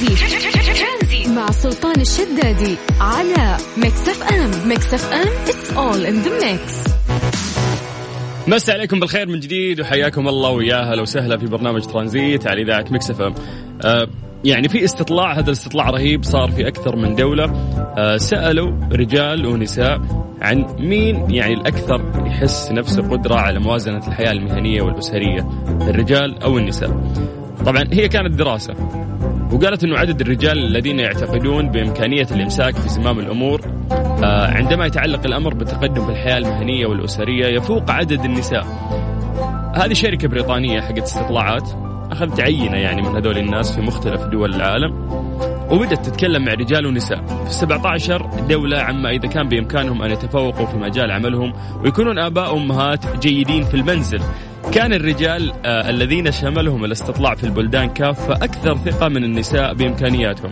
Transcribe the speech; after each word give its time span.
ترانزيت 0.00 1.34
مع 1.36 1.50
سلطان 1.50 2.00
الشدادي 2.00 2.76
على 3.00 3.56
Mix 3.76 4.08
FM 4.08 4.68
Mix 4.68 4.94
FM 4.94 5.26
it's 5.46 5.70
all 5.76 6.06
in 6.06 6.24
the 6.26 6.44
mix. 6.44 6.90
مسا 8.48 8.72
عليكم 8.72 9.00
بالخير 9.00 9.28
من 9.28 9.40
جديد 9.40 9.80
وحياكم 9.80 10.28
الله 10.28 10.50
ويا 10.50 10.90
أهلا 10.90 11.02
وسهلا 11.02 11.38
في 11.38 11.46
برنامج 11.46 11.82
ترانزيت 11.82 12.46
على 12.46 12.62
إذاعة 12.62 12.84
Mix 12.90 13.10
FM. 13.10 13.34
أه 13.84 14.08
يعني 14.44 14.68
في 14.68 14.84
استطلاع 14.84 15.32
هذا 15.32 15.46
الاستطلاع 15.46 15.90
رهيب 15.90 16.24
صار 16.24 16.50
في 16.50 16.68
أكثر 16.68 16.96
من 16.96 17.14
دولة. 17.14 17.44
أه 17.98 18.16
سألوا 18.16 18.70
رجال 18.92 19.46
ونساء 19.46 20.00
عن 20.40 20.64
مين 20.78 21.30
يعني 21.30 21.54
الأكثر 21.54 22.24
يحس 22.26 22.70
نفسه 22.72 23.02
قدرة 23.02 23.34
على 23.34 23.58
موازنة 23.58 24.08
الحياة 24.08 24.32
المهنية 24.32 24.82
والأسرية 24.82 25.48
الرجال 25.80 26.42
أو 26.42 26.58
النساء. 26.58 27.14
طبعا 27.66 27.84
هي 27.92 28.08
كانت 28.08 28.34
دراسة. 28.34 28.74
وقالت 29.52 29.84
إنه 29.84 29.98
عدد 29.98 30.20
الرجال 30.20 30.58
الذين 30.58 31.00
يعتقدون 31.00 31.68
بإمكانية 31.70 32.26
الإمساك 32.30 32.74
في 32.74 32.88
زمام 32.88 33.18
الأمور 33.18 33.60
آه، 34.22 34.46
عندما 34.50 34.86
يتعلق 34.86 35.26
الأمر 35.26 35.54
بالتقدم 35.54 36.04
في 36.04 36.10
الحياة 36.10 36.38
المهنية 36.38 36.86
والأسرية 36.86 37.46
يفوق 37.46 37.90
عدد 37.90 38.24
النساء. 38.24 38.66
هذه 39.76 39.92
شركة 39.92 40.28
بريطانية 40.28 40.80
حقت 40.80 40.98
استطلاعات 40.98 41.70
أخذت 42.12 42.40
عينة 42.40 42.76
يعني 42.76 43.02
من 43.02 43.16
هذول 43.16 43.38
الناس 43.38 43.74
في 43.74 43.80
مختلف 43.80 44.22
دول 44.22 44.54
العالم 44.54 45.10
وبدأت 45.70 46.06
تتكلم 46.06 46.44
مع 46.44 46.52
رجال 46.52 46.86
ونساء 46.86 47.24
في 47.44 47.52
17 47.52 48.30
دولة 48.48 48.80
عما 48.80 49.10
إذا 49.10 49.28
كان 49.28 49.48
بإمكانهم 49.48 50.02
أن 50.02 50.10
يتفوقوا 50.10 50.66
في 50.66 50.76
مجال 50.76 51.10
عملهم 51.10 51.52
ويكونون 51.84 52.18
آباء 52.18 52.54
وأمهات 52.54 53.16
جيدين 53.26 53.64
في 53.64 53.74
المنزل 53.74 54.20
كان 54.72 54.92
الرجال 54.92 55.52
آه 55.64 55.90
الذين 55.90 56.32
شملهم 56.32 56.84
الاستطلاع 56.84 57.34
في 57.34 57.44
البلدان 57.44 57.88
كافة 57.88 58.34
أكثر 58.34 58.76
ثقة 58.76 59.08
من 59.08 59.24
النساء 59.24 59.74
بإمكانياتهم. 59.74 60.50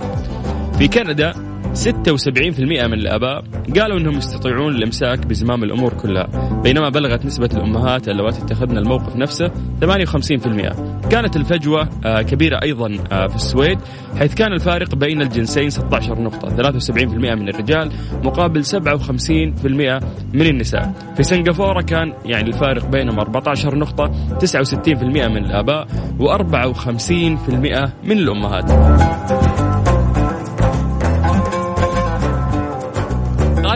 في 0.78 0.88
كندا 0.88 1.47
76% 1.84 2.60
من 2.60 2.94
الآباء 2.94 3.44
قالوا 3.80 3.98
أنهم 3.98 4.18
يستطيعون 4.18 4.74
الإمساك 4.74 5.26
بزمام 5.26 5.64
الأمور 5.64 5.92
كلها 5.94 6.26
بينما 6.62 6.88
بلغت 6.88 7.26
نسبة 7.26 7.48
الأمهات 7.54 8.08
اللواتي 8.08 8.42
اتخذن 8.42 8.78
الموقف 8.78 9.16
نفسه 9.16 9.48
58% 9.80 11.08
كانت 11.10 11.36
الفجوة 11.36 11.88
آه، 12.04 12.22
كبيرة 12.22 12.60
أيضا 12.62 12.98
آه، 13.12 13.26
في 13.26 13.36
السويد 13.36 13.78
حيث 14.18 14.34
كان 14.34 14.52
الفارق 14.52 14.94
بين 14.94 15.22
الجنسين 15.22 15.70
16 15.70 16.20
نقطة 16.20 16.48
73% 16.48 17.34
من 17.34 17.48
الرجال 17.48 17.92
مقابل 18.24 18.64
57% 18.64 20.00
من 20.34 20.46
النساء. 20.46 20.92
في 21.16 21.22
سنغافورة 21.22 21.82
كان 21.82 22.12
يعني 22.24 22.48
الفارق 22.48 22.86
بينهم 22.86 23.20
14 23.20 23.74
نقطة 23.78 24.10
69% 24.38 25.04
من 25.04 25.44
الآباء 25.44 25.86
و54% 26.18 27.90
من 28.04 28.18
الأمهات. 28.18 28.70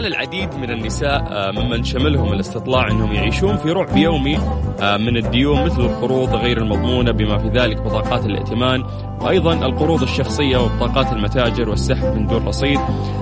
قال 0.03 0.13
العديد 0.13 0.55
من 0.55 0.69
النساء 0.69 1.23
آه، 1.31 1.51
ممن 1.51 1.83
شملهم 1.83 2.33
الاستطلاع 2.33 2.91
إنهم 2.91 3.13
يعيشون 3.13 3.57
في 3.57 3.71
رعب 3.71 3.97
يومي 3.97 4.37
آه، 4.81 4.97
من 4.97 5.17
الديون 5.17 5.65
مثل 5.65 5.81
القروض 5.81 6.35
غير 6.35 6.57
المضمونة 6.57 7.11
بما 7.11 7.37
في 7.37 7.47
ذلك 7.47 7.81
بطاقات 7.81 8.25
الائتمان 8.25 8.83
وأيضا 9.21 9.53
القروض 9.53 10.01
الشخصية 10.01 10.57
وبطاقات 10.57 11.13
المتاجر 11.13 11.69
والسحب 11.69 12.15
من 12.15 12.27
دون 12.27 12.47
رصيد. 12.47 12.79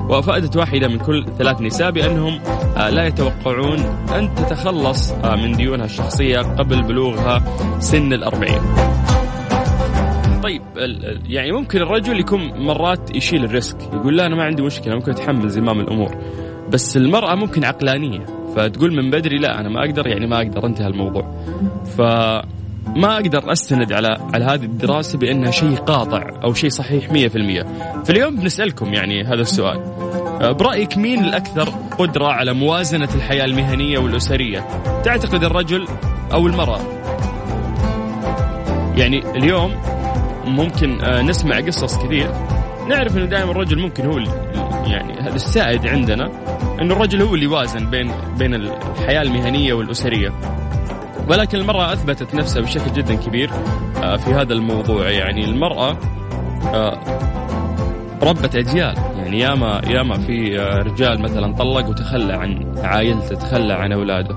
وافادت 0.10 0.58
واحدة 0.58 0.88
من 0.88 0.98
كل 0.98 1.26
ثلاث 1.38 1.62
نساء 1.62 1.92
بأنهم 1.92 2.40
آه، 2.78 2.90
لا 2.90 3.08
يتوقعون 3.08 3.80
أن 4.16 4.36
تتخلص 4.36 5.12
من 5.12 5.52
ديونها 5.52 5.86
الشخصية 5.86 6.40
قبل 6.40 6.82
بلوغها 6.82 7.42
سن 7.80 8.14
الأربعين. 8.14 8.62
طيب 10.44 10.62
يعني 11.30 11.52
ممكن 11.52 11.82
الرجل 11.82 12.20
يكون 12.20 12.42
مرات 12.58 13.16
يشيل 13.16 13.46
الريسك 13.46 13.78
يقول 13.94 14.18
لا 14.18 14.26
أنا 14.26 14.36
ما 14.36 14.44
عندي 14.44 14.62
مشكلة 14.62 14.96
ممكن 14.96 15.12
أتحمل 15.12 15.50
زمام 15.50 15.80
الأمور. 15.80 16.18
بس 16.72 16.98
المرأة 16.98 17.36
ممكن 17.36 17.64
عقلانية 17.64 18.26
فتقول 18.56 18.96
من 18.96 19.12
بدري 19.12 19.38
لا 19.38 19.60
أنا 19.60 19.70
ما 19.70 19.86
أقدر 19.86 20.08
يعني 20.08 20.28
ما 20.28 20.38
أقدر 20.38 20.66
انتهى 20.66 20.88
الموضوع. 20.88 21.36
فما 21.98 23.16
أقدر 23.16 23.52
أستند 23.52 23.94
على 23.94 24.18
على 24.34 24.46
هذه 24.46 24.64
الدراسة 24.64 25.18
بأنها 25.18 25.52
شيء 25.52 25.76
قاطع 25.76 26.30
أو 26.44 26.54
شيء 26.54 26.70
صحيح 26.70 27.12
100% 27.12 27.66
فاليوم 28.06 28.36
بنسألكم 28.36 28.94
يعني 28.94 29.24
هذا 29.24 29.42
السؤال. 29.42 29.82
برأيك 30.42 30.98
مين 30.98 31.24
الأكثر 31.24 31.70
قدرة 32.00 32.28
على 32.28 32.54
موازنة 32.54 33.10
الحياة 33.16 33.46
المهنية 33.46 34.00
والأسرية؟ 34.00 34.68
تعتقد 35.04 35.44
الرجل 35.44 35.88
أو 36.34 36.48
المرأة؟ 36.48 36.80
يعني 38.98 39.38
اليوم 39.38 39.72
ممكن 40.46 41.02
آه، 41.02 41.22
نسمع 41.22 41.60
قصص 41.60 41.98
كثير. 41.98 42.32
نعرف 42.90 43.18
إنه 43.18 43.26
دائما 43.26 43.52
الرجل 43.52 43.80
ممكن 43.80 44.06
هو 44.06 44.18
يعني 44.86 45.20
هذا 45.20 45.36
السائد 45.36 45.88
عندنا 45.88 46.32
إنه 46.82 46.94
الرجل 46.94 47.22
هو 47.22 47.36
اللي 47.36 47.46
يوازن 47.46 47.90
بين 47.90 48.12
بين 48.38 48.56
الحياة 48.56 49.22
المهنية 49.22 49.74
والأسرية. 49.74 50.34
ولكن 51.28 51.58
المرأة 51.58 51.94
أثبتت 51.94 52.36
نفسها 52.36 52.62
بشكل 52.62 52.94
جدا 52.94 53.16
كبير 53.16 53.52
آه، 54.04 54.18
في 54.18 54.34
هذا 54.34 54.54
الموضوع. 54.54 55.10
يعني 55.10 55.46
المرأة 55.46 55.98
آه، 56.74 57.00
ربت 58.22 58.56
أجيال. 58.56 58.96
يعني 59.18 59.40
ياما 59.40 59.82
ياما 59.88 60.20
في 60.20 60.60
آه، 60.60 60.78
رجال 60.78 61.22
مثلا 61.22 61.56
طلق 61.56 61.90
وتخلى 61.90 62.34
عن 62.34 62.78
عائلته 62.78 63.36
تخلى 63.36 63.74
عن 63.74 63.92
أولاده. 63.92 64.36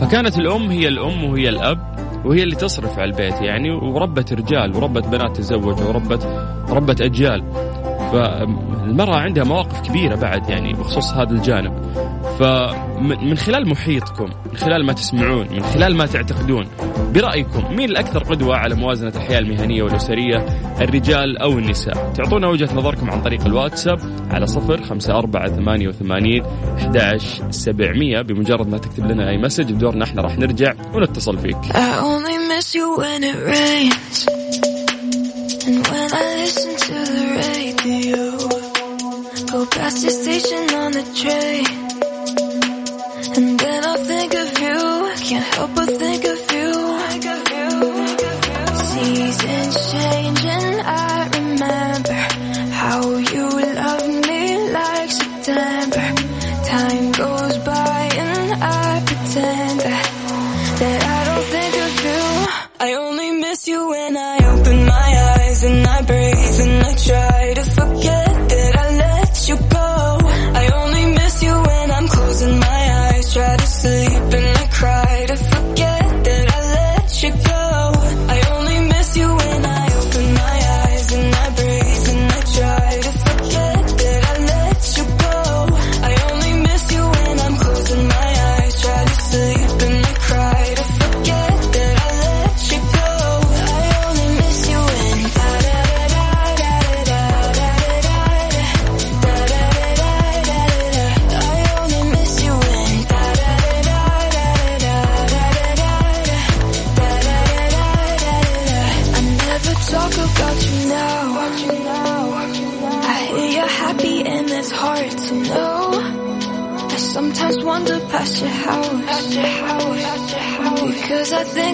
فكانت 0.00 0.38
الأم 0.38 0.70
هي 0.70 0.88
الأم 0.88 1.24
وهي 1.24 1.48
الأب 1.48 1.96
وهي 2.24 2.42
اللي 2.42 2.56
تصرف 2.56 2.98
على 2.98 3.10
البيت. 3.10 3.40
يعني 3.40 3.70
وربت 3.70 4.32
رجال 4.32 4.76
وربت 4.76 5.06
بنات 5.06 5.36
تزوجوا 5.36 5.88
وربت 5.88 6.26
ربت 6.68 7.00
أجيال. 7.00 7.44
فالمرأة 8.12 9.16
عندها 9.16 9.44
مواقف 9.44 9.80
كبيرة 9.80 10.14
بعد 10.14 10.50
يعني 10.50 10.72
بخصوص 10.72 11.12
هذا 11.12 11.30
الجانب. 11.30 11.72
فمن 12.38 13.36
خلال 13.36 13.68
محيطكم 13.68 14.28
من 14.50 14.56
خلال 14.56 14.86
ما 14.86 14.92
تسمعون 14.92 15.46
من 15.50 15.62
خلال 15.62 15.96
ما 15.96 16.06
تعتقدون 16.06 16.66
برأيكم 17.14 17.74
مين 17.76 17.90
الأكثر 17.90 18.24
قدوة 18.24 18.56
على 18.56 18.74
موازنة 18.74 19.12
الحياة 19.16 19.38
المهنية 19.38 19.82
والأسرية 19.82 20.46
الرجال 20.80 21.38
أو 21.38 21.58
النساء؟ 21.58 22.12
تعطونا 22.16 22.48
وجهة 22.48 22.74
نظركم 22.74 23.10
عن 23.10 23.22
طريق 23.22 23.46
الواتساب 23.46 23.98
على 24.30 24.46
صفر 24.46 24.82
خمسة 24.82 25.18
أربعة 25.18 25.48
ثمانية 25.48 25.88
وثمانين 25.88 26.42
أحداش 26.78 27.42
سبعمية. 27.50 28.20
بمجرد 28.20 28.68
ما 28.68 28.78
تكتب 28.78 29.06
لنا 29.06 29.30
أي 29.30 29.38
مسج 29.38 29.72
بدورنا 29.72 30.04
إحنا 30.04 30.22
راح 30.22 30.38
نرجع 30.38 30.72
ونتصل 30.94 31.38
فيك. 31.38 31.56
And 35.66 35.84
when 35.88 36.14
I 36.14 36.24
listen 36.36 36.76
to 36.76 36.92
the 36.92 37.24
go 37.34 37.65
past 39.78 40.02
the 40.02 40.10
station 40.10 40.64
on 40.82 40.90
the 40.92 41.04
train. 41.20 41.66
And 43.36 43.58
then 43.60 43.80
I 43.92 43.96
think 44.10 44.30
of 44.42 44.48
you, 44.64 44.78
can't 45.28 45.46
help 45.54 45.70
but 45.74 45.90
think 46.02 46.22
of 46.34 46.40
you. 46.56 46.70
Seasons 48.90 49.76
change 49.92 50.42
and 50.58 50.76
I 50.80 51.28
remember 51.38 52.20
how 52.80 53.00
you 53.32 53.44
loved 53.82 54.12
me 54.28 54.42
like 54.78 55.10
September. 55.22 56.06
Time 56.72 57.06
goes 57.22 57.56
by 57.70 58.00
and 58.24 58.62
I 58.62 59.02
pretend 59.08 59.80
that, 59.86 60.06
that 60.80 61.00
I 61.16 61.20
don't 61.28 61.46
think 61.54 61.74
of 61.86 61.92
you. 62.06 62.24
I 62.86 62.88
only 63.04 63.30
miss 63.44 63.68
you 63.68 63.88
when 63.88 64.16
I 64.16 64.36
open 64.52 64.78
my 64.86 65.08
eyes 65.36 65.62
and 65.64 65.86
I 65.86 66.02
breathe 66.02 66.60
and 66.64 66.76
I 66.90 66.92
try 67.08 67.54
to 67.54 67.64
forget 67.76 68.15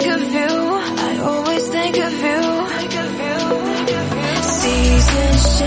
think 0.03 0.21
of 0.21 0.33
you, 0.33 0.39
I 0.39 1.17
always 1.23 1.67
think 1.69 1.97
of 1.97 2.13
you. 2.13 2.41
Seasons 4.43 5.59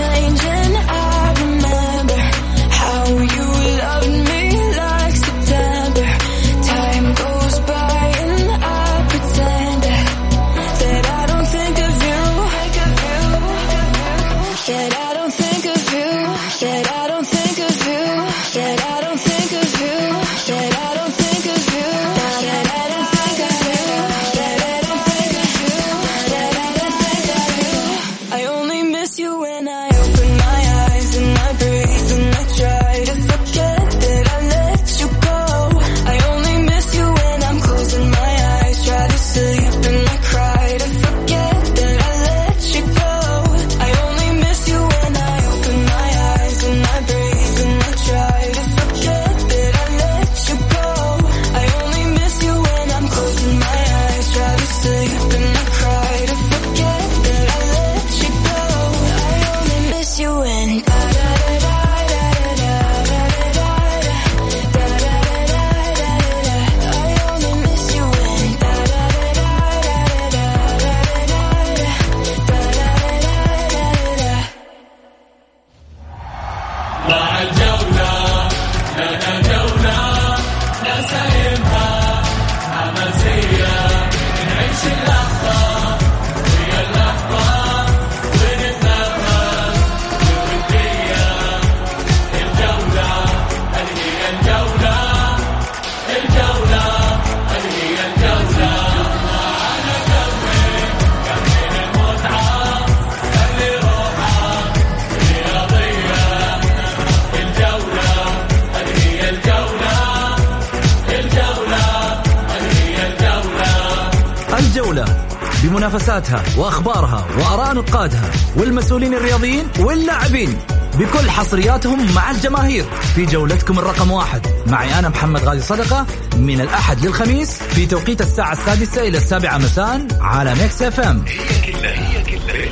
بمنافساتها 115.87 116.43
وأخبارها 116.57 117.27
وآراء 117.37 117.73
نقادها 117.73 118.31
والمسؤولين 118.55 119.13
الرياضيين 119.13 119.67
واللاعبين 119.79 120.57
بكل 120.93 121.29
حصرياتهم 121.29 122.13
مع 122.15 122.31
الجماهير 122.31 122.85
في 123.15 123.25
جولتكم 123.25 123.79
الرقم 123.79 124.11
واحد. 124.11 124.47
معي 124.67 124.99
أنا 124.99 125.09
محمد 125.09 125.43
غازي 125.43 125.61
صدقة 125.61 126.05
من 126.37 126.61
الأحد 126.61 127.05
للخميس 127.05 127.63
في 127.63 127.85
توقيت 127.85 128.21
الساعة 128.21 128.53
السادسة 128.53 129.07
إلى 129.07 129.17
السابعة 129.17 129.57
مساء 129.57 130.07
على 130.21 130.55
Mix 130.55 130.81
FM 130.81 131.25
هي 131.27 131.71
كلها 131.71 132.11
هي 132.11 132.23
كلها 132.23 132.67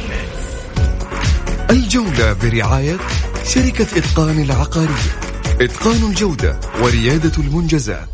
الجولة 1.69 2.33
برعاية 2.33 2.97
شركة 3.47 3.97
إتقان 3.97 4.41
العقارية. 4.41 5.19
إتقان 5.61 6.03
الجودة 6.09 6.59
وريادة 6.81 7.31
المنجزات. 7.37 8.09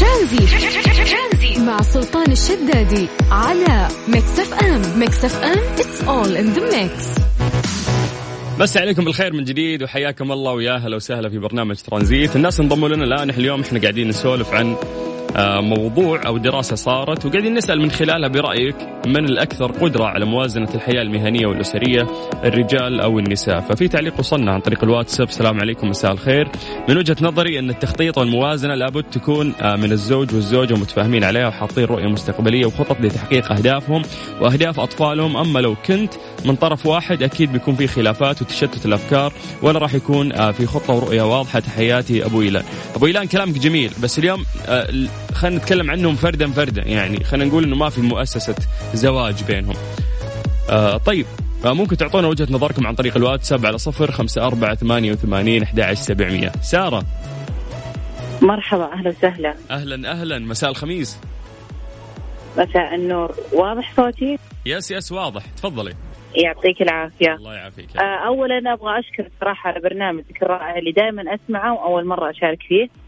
ترانزيت 0.00 0.83
مع 1.66 1.82
سلطان 1.82 2.32
الشدادي 2.32 3.08
على 3.30 3.88
Mix 4.08 4.38
FM 4.38 4.98
Mix 4.98 5.24
FM 5.24 5.58
it's 5.76 6.00
all 6.02 6.36
in 6.36 6.58
the 6.58 6.62
mix. 6.74 7.20
مسا 8.60 8.76
عليكم 8.76 9.04
بالخير 9.04 9.32
من 9.32 9.44
جديد 9.44 9.82
وحياكم 9.82 10.32
الله 10.32 10.52
ويا 10.52 10.74
أهلا 10.74 10.96
وسهلا 10.96 11.28
في 11.28 11.38
برنامج 11.38 11.76
ترانزيت. 11.76 12.36
الناس 12.36 12.60
انضموا 12.60 12.88
لنا 12.88 13.04
الآن. 13.04 13.30
إحنا 13.30 13.42
اليوم 13.42 13.60
إحنا 13.60 13.80
قاعدين 13.80 14.08
نسولف 14.08 14.52
عن 14.52 14.76
موضوع 15.38 16.20
أو 16.26 16.38
دراسة 16.38 16.76
صارت 16.76 17.26
وقاعدين 17.26 17.54
نسأل 17.54 17.80
من 17.80 17.90
خلالها 17.90 18.28
برأيك 18.28 18.76
من 19.06 19.24
الأكثر 19.24 19.72
قدرة 19.72 20.04
على 20.04 20.24
موازنة 20.24 20.68
الحياة 20.74 21.02
المهنية 21.02 21.46
والأسرية 21.46 22.06
الرجال 22.44 23.00
أو 23.00 23.18
النساء؟ 23.18 23.60
ففي 23.60 23.88
تعليق 23.88 24.18
وصلنا 24.18 24.52
عن 24.52 24.60
طريق 24.60 24.84
الواتساب. 24.84 25.28
السلام 25.28 25.60
عليكم 25.60 25.88
مساء 25.88 26.12
الخير. 26.12 26.48
من 26.88 26.96
وجهة 26.96 27.16
نظري 27.20 27.58
أن 27.58 27.70
التخطيط 27.70 28.18
والموازنة 28.18 28.74
لابد 28.74 29.04
تكون 29.04 29.52
آه، 29.60 29.76
من 29.76 29.92
الزوج 29.92 30.34
والزوجة 30.34 30.74
متفاهمين 30.74 31.24
عليها 31.24 31.48
وحاطين 31.48 31.84
رؤية 31.84 32.06
مستقبلية 32.06 32.66
وخطط 32.66 33.00
لتحقيق 33.00 33.52
أهدافهم 33.52 34.02
وأهداف 34.40 34.80
أطفالهم. 34.80 35.36
أما 35.36 35.58
لو 35.58 35.74
كنت 35.86 36.14
من 36.44 36.56
طرف 36.56 36.86
واحد 36.86 37.22
أكيد 37.22 37.52
بيكون 37.52 37.74
في 37.74 37.86
خلافات 37.86 38.42
وتشتت 38.42 38.86
الأفكار 38.86 39.32
ولا 39.62 39.78
راح 39.78 39.94
يكون 39.94 40.32
آه، 40.32 40.50
في 40.50 40.66
خطة 40.66 40.94
ورؤية 40.94 41.22
واضحة. 41.22 41.60
تحياتي 41.60 42.26
أبو 42.26 42.42
إيلان. 42.42 42.64
أبو 42.94 43.06
إيلان 43.06 43.26
كلامك 43.26 43.58
جميل 43.58 43.90
بس 44.02 44.18
اليوم 44.18 44.44
خلينا 45.34 45.56
نتكلم 45.56 45.90
عنهم 45.90 46.14
فردا 46.14 46.50
فردا. 46.50 46.82
يعني 46.82 47.24
خلينا 47.24 47.44
نقول 47.44 47.64
إنه 47.64 47.76
ما 47.76 47.88
في 47.88 48.00
مؤسسة 48.00 48.54
زواج 48.94 49.44
بينهم. 49.44 49.76
آه 50.70 50.96
طيب 50.96 51.26
آه 51.64 51.72
ممكن 51.72 51.96
تعطونا 51.96 52.28
وجهة 52.28 52.46
نظركم 52.50 52.86
عن 52.86 52.94
طريق 52.94 53.16
الواتساب 53.16 53.66
على 53.66 53.78
صفر 53.78 54.10
خمسة 54.10 54.46
أربعة 54.46 54.74
ثمانية 54.74 55.12
وثمانين 55.12 55.62
أحد 55.62 55.92
سبعمية. 55.92 56.52
سارة. 56.62 57.04
مرحبا 58.42 58.92
أهلا 58.92 59.10
وسهلا. 59.10 59.54
أهلا 59.70 60.10
أهلا. 60.10 60.38
مساء 60.38 60.70
الخميس. 60.70 61.20
مساء 62.58 62.94
النور. 62.94 63.34
واضح 63.52 63.92
صوتي؟ 63.96 64.38
يس 64.66 64.90
يس 64.90 65.12
واضح. 65.12 65.42
تفضلي. 65.56 65.94
يعطيك 66.44 66.82
العافية. 66.82 67.34
الله 67.34 67.54
يعافيك. 67.54 67.96
آه 67.96 68.26
أولا 68.26 68.72
أبغى 68.72 68.98
أشكر 68.98 69.28
صراحة 69.40 69.70
على 69.70 69.80
برنامجك 69.80 70.42
الرائع 70.42 70.78
اللي 70.78 70.92
دائما 70.92 71.22
أسمعه 71.34 71.72
وأول 71.74 72.06
مرة 72.06 72.30
أشارك 72.30 72.58
فيه. 72.68 73.03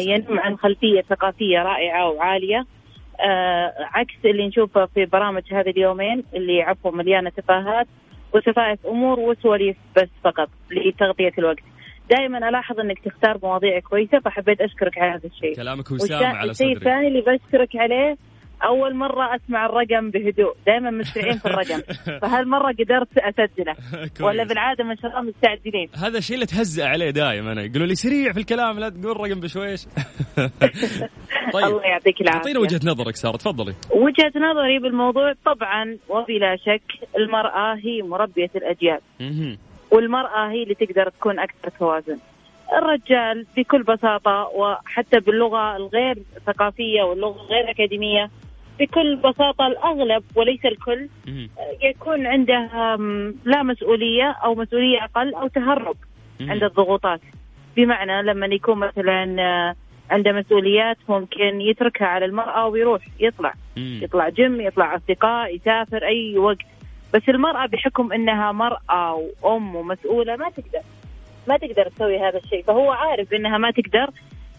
ينم 0.00 0.38
عن 0.38 0.56
خلفية 0.56 1.00
ثقافية 1.00 1.58
رائعة 1.62 2.10
وعالية. 2.10 2.66
آه 3.20 3.74
عكس 3.78 4.14
اللي 4.24 4.46
نشوفه 4.48 4.86
في 4.86 5.04
برامج 5.04 5.42
هذه 5.52 5.70
اليومين 5.70 6.24
اللي 6.34 6.62
عفوا 6.62 6.90
مليانة 6.90 7.30
تفاهات 7.30 7.86
وسفائف 8.34 8.86
أمور 8.86 9.20
وسواليف 9.20 9.76
بس 9.96 10.08
فقط 10.24 10.48
لتغطية 10.70 11.32
الوقت. 11.38 11.62
دائما 12.10 12.48
ألاحظ 12.48 12.80
إنك 12.80 12.98
تختار 12.98 13.38
مواضيع 13.42 13.80
كويسة 13.80 14.18
فحبيت 14.20 14.60
أشكرك 14.60 14.98
على 14.98 15.10
هذا 15.10 15.26
الشيء. 15.26 15.56
كلامك 15.56 15.90
وسام 15.90 16.24
على 16.24 16.54
صدري. 16.54 16.72
الشيء 16.72 16.76
الثاني 16.76 17.08
اللي 17.08 17.20
بشكرك 17.20 17.76
عليه 17.76 18.16
أول 18.64 18.94
مرة 18.96 19.36
أسمع 19.36 19.66
الرقم 19.66 20.10
بهدوء. 20.10 20.54
دائما 20.66 20.90
مسرعين 20.90 21.38
في 21.38 21.46
الرقم. 21.46 21.80
فهالمرة 22.22 22.72
قدرت 22.72 23.18
أسجله. 23.18 23.76
ولا 24.20 24.44
بالعادة 24.44 24.84
ما 24.84 24.94
شاء 24.94 25.10
الله 25.10 25.22
مستعجلين. 25.22 25.88
هذا 25.96 26.18
الشيء 26.18 26.34
اللي 26.34 26.46
تهزأ 26.46 26.86
عليه 26.88 27.10
دائما 27.10 27.52
أنا 27.52 27.62
يقولوا 27.62 27.86
لي 27.86 27.94
سريع 27.94 28.32
في 28.32 28.40
الكلام 28.40 28.78
لا 28.78 28.88
تقول 28.88 29.20
رقم 29.20 29.40
بشويش. 29.40 29.86
طيب. 31.52 31.64
الله 31.64 31.82
يعطيك 31.82 32.20
العافية. 32.20 32.38
أعطينا 32.38 32.60
وجهة 32.60 32.80
نظرك 32.84 33.16
سارة 33.16 33.36
تفضلي. 33.36 33.74
وجهة 33.90 34.32
نظري 34.36 34.78
بالموضوع 34.78 35.32
طبعا 35.44 35.96
وبلا 36.08 36.56
شك 36.56 37.08
المرأة 37.16 37.74
هي 37.74 38.02
مربية 38.02 38.50
الأجيال. 38.56 39.00
والمرأة 39.90 40.50
هي 40.50 40.62
اللي 40.62 40.74
تقدر 40.74 41.08
تكون 41.08 41.38
أكثر 41.38 41.68
توازن. 41.78 42.18
الرجال 42.78 43.46
بكل 43.56 43.82
بساطة 43.82 44.50
وحتى 44.54 45.20
باللغة 45.20 45.76
الغير 45.76 46.18
ثقافية 46.46 47.02
واللغة 47.02 47.42
الغير 47.42 47.70
أكاديمية 47.70 48.30
بكل 48.80 49.16
بساطة 49.16 49.66
الأغلب 49.66 50.24
وليس 50.34 50.64
الكل 50.64 51.08
يكون 51.82 52.26
عنده 52.26 52.68
لا 53.44 53.62
مسؤولية 53.62 54.30
أو 54.44 54.54
مسؤولية 54.54 55.04
أقل 55.04 55.34
أو 55.34 55.48
تهرب 55.48 55.96
عند 56.40 56.64
الضغوطات. 56.64 57.20
بمعنى 57.76 58.22
لما 58.22 58.46
يكون 58.46 58.78
مثلا 58.78 59.42
آه، 59.42 59.74
عنده 60.10 60.32
مسؤوليات 60.32 60.96
ممكن 61.08 61.60
يتركها 61.60 62.06
على 62.06 62.24
المرأة 62.24 62.66
ويروح 62.66 63.02
يطلع. 63.20 63.54
يطلع 63.76 64.28
جيم 64.28 64.60
يطلع 64.60 64.96
أصدقاء 64.96 65.56
يسافر 65.56 66.04
أي 66.04 66.38
وقت. 66.38 66.66
بس 67.14 67.22
المرأة 67.28 67.66
بحكم 67.66 68.12
أنها 68.12 68.52
مرأة 68.52 69.28
وأم 69.42 69.76
ومسؤولة 69.76 70.36
ما 70.36 70.50
تقدر 70.50 70.80
ما 71.48 71.56
تقدر 71.56 71.88
تسوي 71.88 72.18
هذا 72.18 72.38
الشيء. 72.38 72.62
فهو 72.62 72.90
عارف 72.90 73.32
أنها 73.34 73.58
ما 73.58 73.70
تقدر 73.70 74.10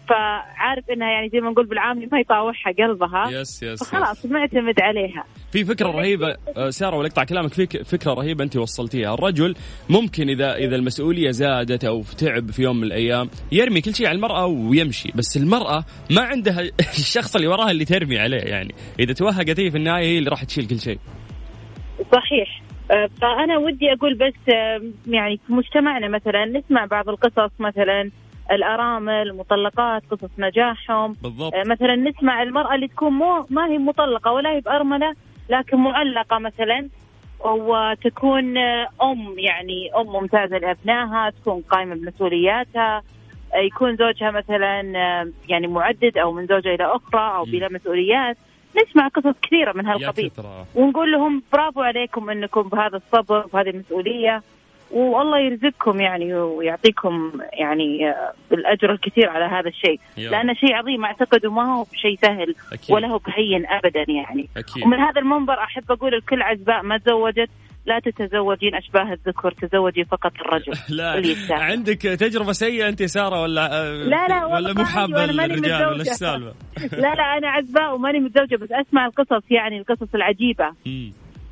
فعارف 0.08 0.90
إنها 0.90 1.10
يعني 1.10 1.28
زي 1.28 1.40
ما 1.40 1.50
نقول 1.50 1.66
بالعامي 1.66 2.08
ما 2.12 2.20
يطاوعها 2.20 2.72
قلبها. 2.78 3.30
يس 3.30 3.62
يس 3.62 3.84
فخلاص 3.84 4.26
معتمد 4.26 4.80
عليها. 4.80 5.24
في 5.52 5.64
فكرة 5.64 5.86
رهيبة 5.90 6.36
آه، 6.56 6.70
سارة 6.70 6.96
ولا 6.96 7.06
اقطع 7.08 7.24
كلامك. 7.24 7.52
في 7.52 7.66
فكرة 7.66 8.14
رهيبة 8.14 8.44
أنت 8.44 8.56
وصلتيها. 8.56 9.14
الرجل 9.14 9.54
ممكن 9.90 10.28
إذا 10.28 10.54
إذا 10.54 10.76
المسؤولية 10.76 11.30
زادت 11.30 11.84
أو 11.84 12.02
تعب 12.02 12.50
في 12.50 12.62
يوم 12.62 12.76
من 12.76 12.84
الأيام 12.84 13.28
يرمي 13.52 13.80
كل 13.80 13.94
شيء 13.94 14.06
على 14.06 14.16
المرأة 14.16 14.46
ويمشي. 14.46 15.12
بس 15.14 15.36
المرأة 15.36 15.84
ما 16.10 16.22
عندها 16.22 16.60
الشخص 16.98 17.36
اللي 17.36 17.48
وراها 17.48 17.70
اللي 17.70 17.84
ترمي 17.84 18.18
عليه 18.18 18.42
يعني. 18.42 18.74
إذا 19.00 19.12
توهقت 19.12 19.60
هي 19.60 19.70
في 19.70 19.76
النهاية 19.76 20.04
هي 20.04 20.18
اللي 20.18 20.30
راح 20.30 20.44
تشيل 20.44 20.66
كل 20.66 20.80
شيء. 20.80 20.98
صحيح. 22.12 22.62
آه، 22.90 23.08
فأنا 23.20 23.58
ودي 23.58 23.92
أقول 23.92 24.14
بس 24.14 24.54
يعني 25.06 25.40
في 25.46 25.52
مجتمعنا 25.52 26.08
مثلا 26.08 26.44
نسمع 26.44 26.84
بعض 26.84 27.08
القصص 27.08 27.52
مثلا 27.60 28.10
الأرامل 28.52 29.12
المطلقات 29.12 30.02
قصص 30.10 30.30
نجاحهم. 30.38 31.16
بالضبط. 31.22 31.54
آه، 31.54 31.62
مثلا 31.66 31.96
نسمع 31.96 32.42
المرأة 32.42 32.74
اللي 32.74 32.88
تكون 32.88 33.12
مو 33.12 33.46
ما 33.50 33.66
هي 33.66 33.78
مطلقة 33.78 34.32
ولا 34.32 34.50
هي 34.50 34.60
بأرملة 34.60 35.14
لكن 35.48 35.76
معلقة 35.76 36.38
مثلا 36.38 36.88
وتكون 37.44 38.58
أم 39.02 39.38
يعني 39.38 39.90
أم 39.96 40.06
ممتازة 40.06 40.58
لأبنائها 40.58 41.30
تكون 41.30 41.62
قائمة 41.70 41.94
بمسؤولياتها. 41.94 43.02
يكون 43.54 43.96
زوجها 43.96 44.30
مثلا 44.30 44.80
يعني 45.48 45.66
معدد 45.66 46.18
أو 46.18 46.32
من 46.32 46.46
زوجة 46.46 46.74
إلى 46.74 46.84
أخرى 46.84 47.36
أو 47.36 47.44
بلا 47.44 47.68
مسؤوليات. 47.68 48.36
نسمع 48.76 49.08
قصص 49.08 49.34
كثيرة 49.42 49.72
من 49.72 49.86
هالقبيل. 49.86 50.30
ونقول 50.74 51.12
لهم 51.12 51.42
برافو 51.52 51.80
عليكم 51.80 52.30
إنكم 52.30 52.62
بهذا 52.62 52.96
الصبر 52.96 53.44
وبهذه 53.44 53.70
المسؤولية. 53.70 54.42
والله 54.92 55.38
يرزقكم 55.38 56.00
يعني 56.00 56.34
ويعطيكم 56.34 57.32
يعني 57.52 58.10
آه، 58.10 58.32
الأجر 58.52 58.92
الكثير 58.92 59.28
على 59.28 59.44
هذا 59.44 59.68
الشيء. 59.68 60.00
لأنه 60.16 60.54
شيء 60.54 60.74
عظيم 60.74 61.04
أعتقد 61.04 61.46
وما 61.46 61.74
هو 61.74 61.82
بشيء 61.92 62.18
سهل 62.22 62.54
أكيد. 62.72 62.94
ولا 62.94 63.08
هو 63.08 63.18
بهين 63.18 63.66
ابدا 63.66 64.04
يعني. 64.08 64.48
أكيد. 64.56 64.84
ومن 64.84 64.98
هذا 64.98 65.20
المنبر 65.20 65.58
أحب 65.58 65.92
أقول 65.92 66.12
لكل 66.12 66.42
عزباء 66.42 66.82
ما 66.82 66.98
تزوجت 66.98 67.50
لا 67.86 67.98
تتزوجين 67.98 68.74
أشباه 68.74 69.12
الذكر 69.12 69.52
تزوجي 69.52 70.04
فقط 70.04 70.32
الرجل. 70.40 70.72
لا. 70.96 71.22
عندك 71.50 72.02
تجربة 72.02 72.52
سيئة 72.52 72.88
أنت 72.88 73.02
سارة 73.02 73.42
ولا 73.42 73.82
آه، 73.82 73.92
لا 73.92 74.26
لا 74.28 74.46
ولا 74.46 74.72
مو 74.72 74.84
حابة 74.84 75.24
الرجال 75.24 75.86
ولا 75.86 76.00
السالفة؟ 76.00 76.54
لا 77.02 77.14
لا 77.14 77.38
أنا 77.38 77.48
عزباء 77.48 77.94
وماني 77.94 78.20
متزوجة 78.20 78.56
بس 78.56 78.68
أسمع 78.72 79.06
القصص 79.06 79.42
يعني 79.50 79.78
القصص 79.78 80.14
العجيبة. 80.14 80.72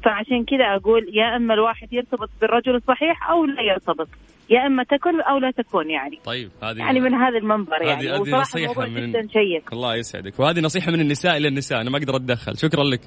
فعشان 0.05 0.45
كذا 0.45 0.65
أقول 0.77 1.07
يا 1.13 1.37
إما 1.37 1.55
الواحد 1.55 1.93
يرتبط 1.93 2.31
بالرجل 2.41 2.75
الصحيح 2.75 3.31
أو 3.31 3.45
لا 3.45 3.63
يرتبط. 3.63 4.09
يا 4.51 4.67
إما 4.67 4.83
تكن 4.83 5.21
أو 5.21 5.39
لا 5.39 5.51
تكون 5.51 5.91
يعني. 5.91 6.19
طيب 6.25 6.51
هذه 6.63 6.79
يعني 6.79 7.01
من 7.01 7.15
هذا 7.15 7.39
المنبر 7.39 7.83
يعني. 7.83 8.09
هذه 8.09 8.41
نصيحة 8.41 8.87
من 8.87 9.11
جدا 9.11 9.29
شيق. 9.33 9.73
الله 9.73 9.97
يسعدك. 9.97 10.41
وهذه 10.41 10.61
نصيحة 10.61 10.93
من 10.93 11.01
النساء 11.01 11.37
إلى 11.37 11.49
النساء. 11.49 11.81
أنا 11.81 11.91
ما 11.91 11.99
أقدر 11.99 12.17
أتدخل. 12.17 12.59
شكرا 12.59 12.85
لك. 12.85 13.01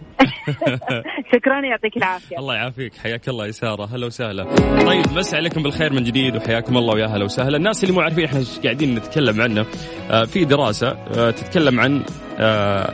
شكرا 1.35 1.61
يعطيك 1.65 1.97
العافية. 1.97 2.37
الله 2.37 2.55
يعافيك. 2.55 2.95
حياك 2.95 3.29
الله 3.29 3.45
يا 3.45 3.51
ساره 3.51 3.85
هلا 3.95 4.05
وسهلا. 4.05 4.43
طيب 4.85 5.05
مسي 5.17 5.35
عليكم 5.35 5.63
بالخير 5.63 5.93
من 5.93 6.03
جديد 6.03 6.35
وحياكم 6.35 6.77
الله 6.77 6.93
ويا 6.93 7.05
هلا 7.05 7.25
وسهلا. 7.25 7.57
الناس 7.57 7.83
اللي 7.83 7.95
مو 7.95 8.01
عارفين 8.01 8.25
إحنا 8.25 8.39
قاعدين 8.63 8.95
نتكلم 8.95 9.41
عنه؟ 9.41 9.65
آه، 10.11 10.23
في 10.23 10.45
دراسة 10.45 10.87
آه، 10.91 11.31
تتكلم 11.31 11.79
عن 11.79 12.03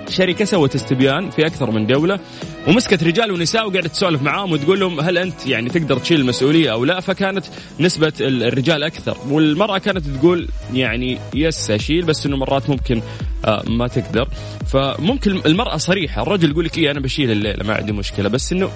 شركة 0.09 0.45
سوت 0.45 0.75
استبيان 0.75 1.29
في 1.29 1.45
أكثر 1.45 1.71
من 1.71 1.87
دولة 1.87 2.19
ومسكت 2.67 3.03
رجال 3.03 3.31
ونساء 3.31 3.67
وقعدت 3.67 3.87
تسولف 3.87 4.21
معاهم 4.21 4.51
وتقول 4.51 4.79
لهم 4.79 4.99
هل 4.99 5.17
أنت 5.17 5.47
يعني 5.47 5.69
تقدر 5.69 5.99
تشيل 5.99 6.19
المسؤولية 6.21 6.71
أو 6.71 6.85
لا؟ 6.85 6.99
فكانت 6.99 7.45
نسبة 7.79 8.13
الرجال 8.21 8.83
أكثر. 8.83 9.17
والمرأة 9.29 9.77
كانت 9.77 10.07
تقول 10.07 10.47
يعني 10.73 11.19
يس 11.33 11.71
أشيل 11.71 12.05
بس 12.05 12.25
إنه 12.25 12.37
مرات 12.37 12.69
ممكن 12.69 13.01
آه، 13.45 13.63
ما 13.67 13.87
تقدر. 13.87 14.27
فممكن 14.67 15.41
المرأة 15.45 15.77
صريحة. 15.77 16.21
الرجل 16.21 16.51
يقول 16.51 16.65
لك 16.65 16.77
إيه 16.77 16.91
أنا 16.91 16.99
بشيل 16.99 17.31
الليلة 17.31 17.63
ما 17.63 17.73
عندي 17.73 17.91
مشكلة. 17.91 18.29
بس 18.29 18.51
إنه 18.51 18.69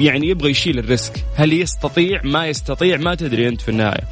يعني 0.00 0.28
يبغى 0.28 0.50
يشيل 0.50 0.78
الريسك. 0.78 1.24
هل 1.34 1.52
يستطيع؟ 1.52 2.20
ما 2.24 2.46
يستطيع 2.46 2.96
ما 2.96 3.14
تدري 3.14 3.48
أنت 3.48 3.60
في 3.60 3.68
النهاية. 3.68 4.04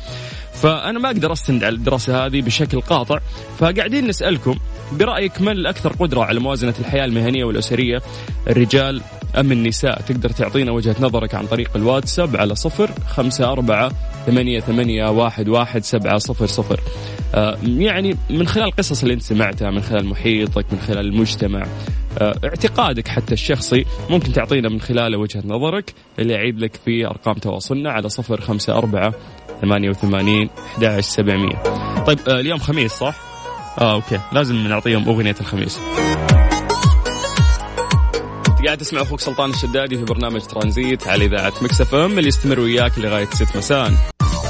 فأنا 0.63 0.99
ما 0.99 1.07
أقدر 1.07 1.33
أستند 1.33 1.65
على 1.65 1.75
الدراسة 1.75 2.27
هذه 2.27 2.43
بشكل 2.43 2.81
قاطع. 2.81 3.19
فقاعدين 3.59 4.07
نسألكم 4.07 4.59
برأيك 4.99 5.41
من 5.41 5.49
الأكثر 5.53 5.93
قدرة 5.93 6.25
على 6.25 6.41
موازنة 6.41 6.75
الحياة 6.81 7.05
المهنية 7.05 7.45
والأسرية؟ 7.45 8.03
الرجال 8.51 9.03
أم 9.39 9.53
النساء؟ 9.53 10.01
تقدر 10.01 10.31
تعطينا 10.31 10.73
وجهة 10.73 10.97
نظرك 11.01 11.35
عن 11.35 11.47
طريق 11.47 11.71
الواتساب 11.77 12.37
على 12.37 12.55
صفر 12.55 12.91
خمسة 13.09 13.53
أربعة 13.53 13.93
ثمانية, 14.27 14.61
ثمانية 14.61 15.11
واحد, 15.11 15.49
واحد 15.49 15.85
سبعة 15.85 16.19
صفر 16.19 16.47
صفر. 16.47 16.81
آه 17.35 17.59
يعني 17.65 18.17
من 18.31 18.47
خلال 18.47 18.65
القصص 18.67 19.03
اللي 19.03 19.15
أنت 19.15 19.23
سمعتها 19.23 19.71
من 19.71 19.81
خلال 19.83 20.07
محيطك 20.07 20.65
من 20.73 20.79
خلال 20.79 21.07
المجتمع 21.07 21.63
آه 22.19 22.35
اعتقادك 22.45 23.09
حتى 23.09 23.35
الشخصي 23.35 23.85
ممكن 24.11 24.33
تعطينا 24.33 24.69
من 24.69 24.81
خلاله 24.81 25.19
وجهة 25.19 25.43
نظرك 25.47 25.95
اللي 26.19 26.37
أعيد 26.37 26.59
لك 26.59 26.81
في 26.85 27.07
أرقام 27.07 27.35
تواصلنا 27.35 27.91
على 27.91 28.09
صفر 28.09 28.41
خمسة 28.41 28.79
أربعة 28.79 29.15
ثمانية 29.63 29.91
وثمانين 29.91 30.51
أحد 30.87 31.01
سبعمية. 31.01 31.63
طيب 32.07 32.19
آه 32.29 32.41
اليوم 32.41 32.59
خميس 32.59 32.93
صح؟ 32.93 33.32
آه 33.79 33.93
okay. 33.93 34.21
لازم 34.33 34.57
نعطيهم 34.57 35.09
أغنية 35.09 35.37
الخميس. 35.41 35.79
قاعد 38.65 38.79
تسمع 38.79 39.03
أخوك 39.03 39.21
سلطان 39.21 39.51
الشدادي 39.51 39.99
في 39.99 40.05
برنامج 40.05 40.41
ترانزيت 40.41 41.09
على 41.09 41.25
إذاعة 41.25 41.53
Mix 41.63 41.81
FM 41.81 42.19
اللي 42.19 42.29
يستمر 42.29 42.61
وياك 42.61 42.99
لغاية 42.99 43.29
6 43.33 43.59
مساء. 43.59 43.93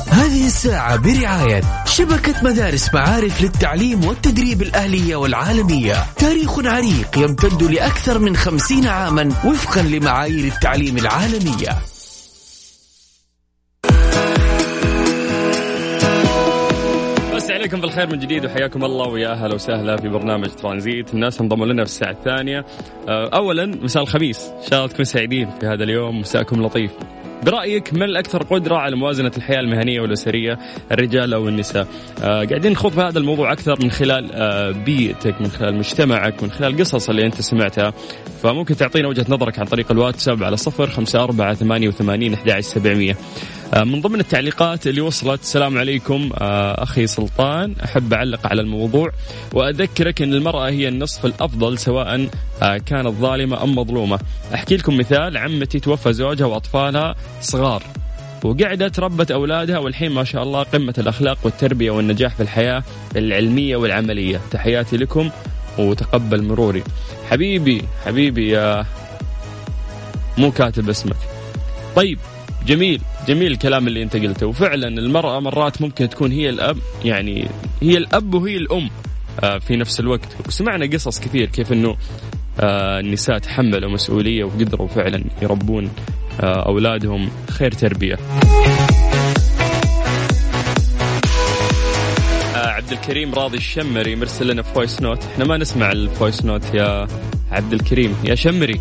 هذه 0.09 0.47
الساعة 0.47 0.97
برعاية 0.97 1.62
شبكة 1.87 2.35
مدارس 2.43 2.95
معارف 2.95 3.43
للتعليم 3.43 4.05
والتدريب 4.05 4.62
الأهلية 4.62 5.17
والعالمية. 5.17 6.07
تاريخ 6.17 6.59
عريق 6.59 7.19
يمتد 7.19 7.62
لأكثر 7.62 8.19
من 8.19 8.37
خمسين 8.37 8.87
عاما 8.87 9.23
وفقا 9.45 9.83
لمعايير 9.83 10.45
التعليم 10.45 10.99
العالمية. 10.99 11.79
عليكم 17.62 17.81
بالخير 17.81 18.07
من 18.07 18.19
جديد 18.19 18.45
وحياكم 18.45 18.85
الله 18.85 19.09
ويا 19.09 19.33
أهلا 19.33 19.54
وسهلا 19.54 19.97
في 19.97 20.09
برنامج 20.09 20.49
ترانزيت. 20.49 21.14
الناس 21.14 21.40
انضموا 21.40 21.66
لنا 21.66 21.85
في 21.85 21.90
الساعة 21.90 22.11
الثانية. 22.11 22.64
آه، 23.09 23.28
اولا 23.28 23.66
مساء 23.66 24.02
الخميس. 24.02 24.49
ان 24.49 24.71
شاء 24.71 24.78
الله 24.78 24.87
تكونوا 24.87 25.04
سعيدين 25.04 25.50
في 25.61 25.66
هذا 25.66 25.85
اليوم؟ 25.85 26.21
مساكم 26.21 26.62
لطيف. 26.62 26.90
برأيك 27.42 27.95
من 27.95 28.02
الأكثر 28.02 28.42
قدرة 28.42 28.76
على 28.76 28.97
موازنة 28.97 29.33
الحياة 29.37 29.61
المهنية 29.61 30.00
والأسرية؟ 30.00 30.59
الرجال 30.92 31.35
أو 31.35 31.49
النساء؟ 31.49 31.87
آه 32.23 32.45
قاعدين 32.45 32.73
نخوض 32.73 32.99
هذا 32.99 33.19
الموضوع 33.19 33.52
أكثر 33.52 33.78
من 33.83 33.90
خلال 33.90 34.31
آه 34.33 34.71
بيئتك 34.71 35.40
من 35.40 35.49
خلال 35.49 35.75
مجتمعك 35.75 36.42
من 36.42 36.50
خلال 36.50 36.75
القصص 36.75 37.09
اللي 37.09 37.26
أنت 37.26 37.40
سمعتها. 37.40 37.92
فممكن 38.42 38.76
تعطينا 38.76 39.09
وجهة 39.09 39.26
نظرك 39.28 39.59
عن 39.59 39.64
طريق 39.64 39.92
الواتساب 39.92 40.42
على 40.45 40.57
صفر 40.57 40.87
خمسة 40.87 41.25
أربعة 41.25 41.54
ثمانية 41.54 41.88
وثمانين 41.88 42.35
أحد 42.35 42.61
سبعمية. 42.61 43.16
من 43.76 44.00
ضمن 44.00 44.21
التعليقات 44.21 44.87
اللي 44.87 45.00
وصلت 45.00 45.41
السلام 45.41 45.79
عليكم 45.79 46.31
آه، 46.38 46.83
أخي 46.83 47.07
سلطان. 47.07 47.75
أحب 47.85 48.12
أعلق 48.12 48.47
على 48.47 48.62
الموضوع 48.62 49.11
وأذكرك 49.52 50.23
إن 50.23 50.33
المرأة 50.35 50.69
هي 50.69 50.88
النصف 50.88 51.26
الأفضل 51.26 51.79
سواء 51.79 52.29
آه، 52.62 52.76
كانت 52.79 53.09
ظالمة 53.09 53.62
أم 53.62 53.75
مظلومة. 53.75 54.19
أحكي 54.55 54.76
لكم 54.76 54.99
مثال 54.99 55.37
عمتي 55.37 55.81
توفى 55.81 56.12
زوجها 56.12 56.47
وأطفالها 56.47 57.14
صغار 57.41 57.83
وقعدت 58.45 59.00
ربت 59.00 59.31
أولادها 59.31 59.79
والحين 59.79 60.12
ما 60.12 60.25
شاء 60.25 60.43
الله 60.43 60.62
قمة 60.62 60.95
الأخلاق 60.99 61.38
والتربية 61.45 61.91
والنجاح 61.91 62.35
في 62.35 62.43
الحياة 62.43 62.83
العلمية 63.17 63.76
والعملية. 63.76 64.41
تحياتي 64.50 64.97
لكم 64.97 65.31
وتقبل 65.79 66.43
مروري. 66.43 66.83
حبيبي 67.31 67.83
حبيبي 68.07 68.49
يا 68.49 68.87
مو 70.38 70.50
كاتب 70.50 70.88
اسمك. 70.88 71.17
طيب 71.97 72.19
جميل 72.66 73.00
جميل 73.28 73.52
الكلام 73.52 73.88
اللي 73.88 74.02
أنت 74.02 74.16
قلته. 74.16 74.47
وفعلا 74.47 74.88
المرأة 74.88 75.40
مرات 75.40 75.83
ممكن 75.83 76.09
تكون 76.09 76.33
هي 76.33 76.49
الأب 76.49 76.78
يعني 77.04 77.49
هي 77.83 77.97
الأب 77.97 78.35
وهي 78.35 78.57
الأم 78.57 78.90
آه، 79.45 79.59
في 79.59 79.76
نفس 79.76 80.00
الوقت. 80.00 80.28
وسمعنا 80.47 80.87
قصص 80.87 81.21
كثير 81.21 81.47
كيف 81.47 81.73
إنه 81.73 81.97
آه، 82.61 83.00
النساء 83.00 83.38
تحملوا 83.38 83.90
مسؤولية 83.90 84.45
وقدروا 84.45 84.88
فعلا 84.88 85.25
يربون 85.42 85.90
آه، 86.40 86.66
أولادهم 86.66 87.31
خير 87.50 87.73
تربية. 87.73 88.19
عبد 92.54 92.92
الكريم 92.92 93.35
راضي 93.35 93.57
الشمري 93.57 94.16
مرسل 94.16 94.47
لنا 94.47 94.62
voice 94.62 95.02
note، 95.02 95.25
إحنا 95.25 95.45
ما 95.45 95.57
نسمع 95.57 95.92
ال 95.92 96.01
voice 96.01 96.44
note 96.44 96.75
يا 96.75 97.07
عبد 97.50 97.73
الكريم 97.73 98.16
يا 98.25 98.35
شمري. 98.35 98.81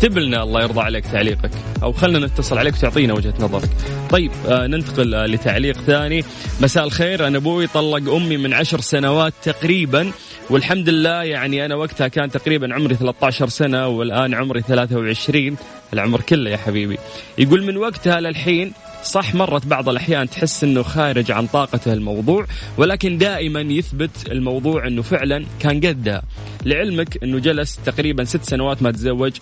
اكتب 0.00 0.18
لنا 0.18 0.42
الله 0.42 0.62
يرضى 0.62 0.80
عليك 0.80 1.06
تعليقك 1.06 1.50
أو 1.82 1.92
خلنا 1.92 2.18
نتصل 2.26 2.58
عليك 2.58 2.74
وتعطينا 2.74 3.14
وجهة 3.14 3.34
نظرك. 3.40 3.68
طيب 4.10 4.30
آه 4.48 4.66
ننتقل 4.66 5.14
آه 5.14 5.26
لتعليق 5.26 5.76
ثاني 5.80 6.24
مساء 6.60 6.84
الخير 6.84 7.26
أنا 7.26 7.38
أبوي 7.38 7.66
طلق 7.66 8.14
أمي 8.14 8.36
من 8.36 8.52
عشر 8.54 8.80
سنوات 8.80 9.32
تقريبا 9.42 10.12
والحمد 10.50 10.88
لله 10.88 11.22
يعني 11.22 11.64
أنا 11.64 11.74
وقتها 11.74 12.08
كان 12.08 12.30
تقريبا 12.30 12.74
عمري 12.74 12.94
13 12.94 13.48
سنة 13.48 13.86
والآن 13.86 14.34
عمري 14.34 14.60
23 14.60 15.56
العمر 15.92 16.20
كله 16.20 16.50
يا 16.50 16.56
حبيبي. 16.56 16.98
يقول 17.38 17.62
من 17.64 17.76
وقتها 17.76 18.20
للحين 18.20 18.72
صح 19.04 19.34
مرت 19.34 19.66
بعض 19.66 19.88
الأحيان 19.88 20.30
تحس 20.30 20.64
أنه 20.64 20.82
خارج 20.82 21.30
عن 21.30 21.46
طاقته 21.46 21.92
الموضوع 21.92 22.46
ولكن 22.76 23.18
دائما 23.18 23.60
يثبت 23.60 24.10
الموضوع 24.30 24.86
أنه 24.86 25.02
فعلا 25.02 25.44
كان 25.60 25.80
قدها 25.80 26.22
لعلمك 26.64 27.22
أنه 27.22 27.38
جلس 27.38 27.78
تقريبا 27.86 28.24
ست 28.24 28.44
سنوات 28.44 28.82
ما 28.82 28.90
تزوج 28.90 29.32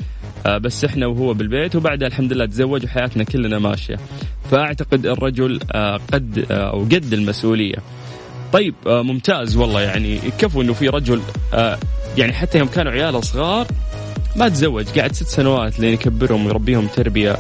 بس 0.46 0.84
إحنا 0.84 1.06
وهو 1.06 1.34
بالبيت 1.34 1.76
وبعدها 1.76 2.08
الحمد 2.08 2.32
لله 2.32 2.46
تزوج 2.46 2.84
وحياتنا 2.84 3.24
كلنا 3.24 3.58
ماشية. 3.58 3.96
فأعتقد 4.50 5.06
الرجل 5.06 5.60
آه، 5.72 6.00
قد 6.12 6.46
آه، 6.50 6.70
أو 6.70 6.82
قد 6.84 7.12
المسؤولية. 7.12 7.76
طيب 8.52 8.74
ممتاز 8.86 9.56
والله 9.56 9.80
يعني 9.80 10.18
كفو 10.38 10.62
إنه 10.62 10.72
في 10.72 10.88
رجل 10.88 11.20
يعني 12.16 12.32
حتى 12.32 12.58
يوم 12.58 12.68
كانوا 12.68 12.92
عياله 12.92 13.20
صغار 13.20 13.66
ما 14.36 14.48
تزوج 14.48 14.86
قاعد 14.98 15.12
ست 15.12 15.26
سنوات 15.26 15.80
لين 15.80 15.94
يكبرهم 15.94 16.46
ويربيهم 16.46 16.86
تربية 16.86 17.36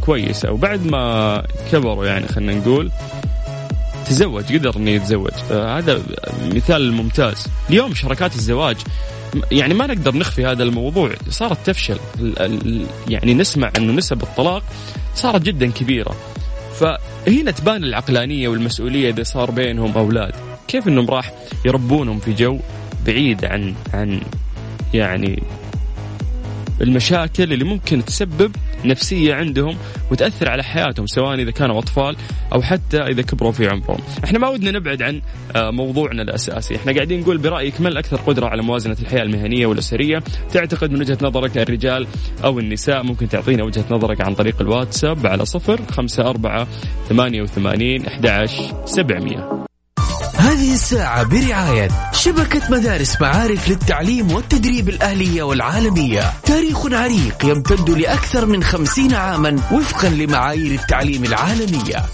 كويسة. 0.00 0.52
وبعد 0.52 0.86
ما 0.86 1.42
كبروا 1.72 2.06
يعني 2.06 2.28
خلينا 2.28 2.54
نقول 2.54 2.90
تزوج 4.06 4.52
قدر 4.52 4.76
إنه 4.76 4.90
يتزوج. 4.90 5.32
هذا 5.50 6.02
مثال 6.54 6.92
ممتاز. 6.92 7.46
اليوم 7.70 7.94
شركات 7.94 8.34
الزواج 8.34 8.76
يعني 9.50 9.74
ما 9.74 9.86
نقدر 9.86 10.16
نخفي 10.16 10.46
هذا 10.46 10.62
الموضوع. 10.62 11.10
صارت 11.30 11.66
تفشل. 11.66 11.98
يعني 13.08 13.34
نسمع 13.34 13.72
إنه 13.76 13.92
نسب 13.92 14.22
الطلاق 14.22 14.62
صارت 15.14 15.42
جدا 15.42 15.70
كبيرة. 15.70 16.16
فهنا 16.74 17.50
تبان 17.50 17.84
العقلانية 17.84 18.48
والمسؤولية 18.48 19.10
إذا 19.10 19.22
صار 19.22 19.50
بينهم 19.50 19.98
أولاد. 19.98 20.32
كيف 20.68 20.88
إنهم 20.88 21.10
راح 21.10 21.32
يربونهم 21.64 22.18
في 22.18 22.32
جو 22.32 22.58
بعيد 23.06 23.44
عن 23.44 23.74
عن 23.94 24.20
يعني 24.94 25.42
المشاكل 26.80 27.52
اللي 27.52 27.64
ممكن 27.64 28.04
تسبب 28.04 28.56
نفسية 28.84 29.34
عندهم 29.34 29.76
وتأثر 30.10 30.50
على 30.50 30.62
حياتهم 30.62 31.06
سواء 31.06 31.34
إذا 31.34 31.50
كانوا 31.50 31.78
أطفال 31.78 32.16
أو 32.52 32.62
حتى 32.62 32.98
إذا 32.98 33.22
كبروا 33.22 33.52
في 33.52 33.68
عمرهم. 33.68 34.00
إحنا 34.24 34.38
ما 34.38 34.48
ودنا 34.48 34.70
نبعد 34.70 35.02
عن 35.02 35.20
آه، 35.56 35.70
موضوعنا 35.70 36.22
الأساسي، 36.22 36.76
إحنا 36.76 36.92
قاعدين 36.92 37.20
نقول 37.20 37.38
برأيك 37.38 37.80
من 37.80 37.86
الأكثر 37.86 38.16
قدرة 38.16 38.46
على 38.46 38.62
موازنة 38.62 38.96
الحياة 39.02 39.22
المهنية 39.22 39.66
والأسرية؟ 39.66 40.22
تعتقد 40.52 40.90
من 40.92 41.00
وجهة 41.00 41.18
نظرك 41.22 41.58
الرجال 41.58 42.06
أو 42.44 42.58
النساء؟ 42.58 43.02
ممكن 43.02 43.28
تعطينا 43.28 43.64
وجهة 43.64 43.84
نظرك 43.90 44.20
عن 44.20 44.34
طريق 44.34 44.60
الواتساب 44.60 45.26
على 45.26 45.44
صفر 45.44 45.80
خمسة 45.90 46.22
أربعة 46.22 46.66
ثمانية 47.08 47.42
وثمانين 47.42 48.06
أحد 48.06 48.46
سبعمية 48.84 49.38
هذه 49.38 49.71
الساعة 50.82 51.22
برعاية 51.22 51.88
شبكة 52.12 52.60
مدارس 52.70 53.20
معارف 53.20 53.68
للتعليم 53.68 54.32
والتدريب 54.32 54.88
الأهلية 54.88 55.42
والعالمية. 55.42 56.32
تاريخ 56.42 56.86
عريق 56.92 57.44
يمتد 57.44 57.90
لأكثر 57.90 58.46
من 58.46 58.64
خمسين 58.64 59.14
عاما 59.14 59.60
وفقا 59.72 60.08
لمعايير 60.08 60.80
التعليم 60.80 61.24
العالمية. 61.24 62.04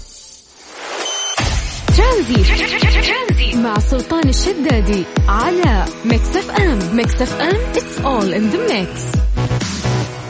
ترانزيت 1.97 3.55
مع 3.55 3.79
سلطان 3.79 4.29
الشدادي 4.29 5.03
على 5.27 5.85
Mix 6.05 6.35
FM. 6.35 6.95
Mix 6.95 7.21
FM 7.21 7.57
it's 7.73 8.03
all 8.03 8.33
in 8.33 8.53
the 8.53 8.73
mix. 8.73 9.18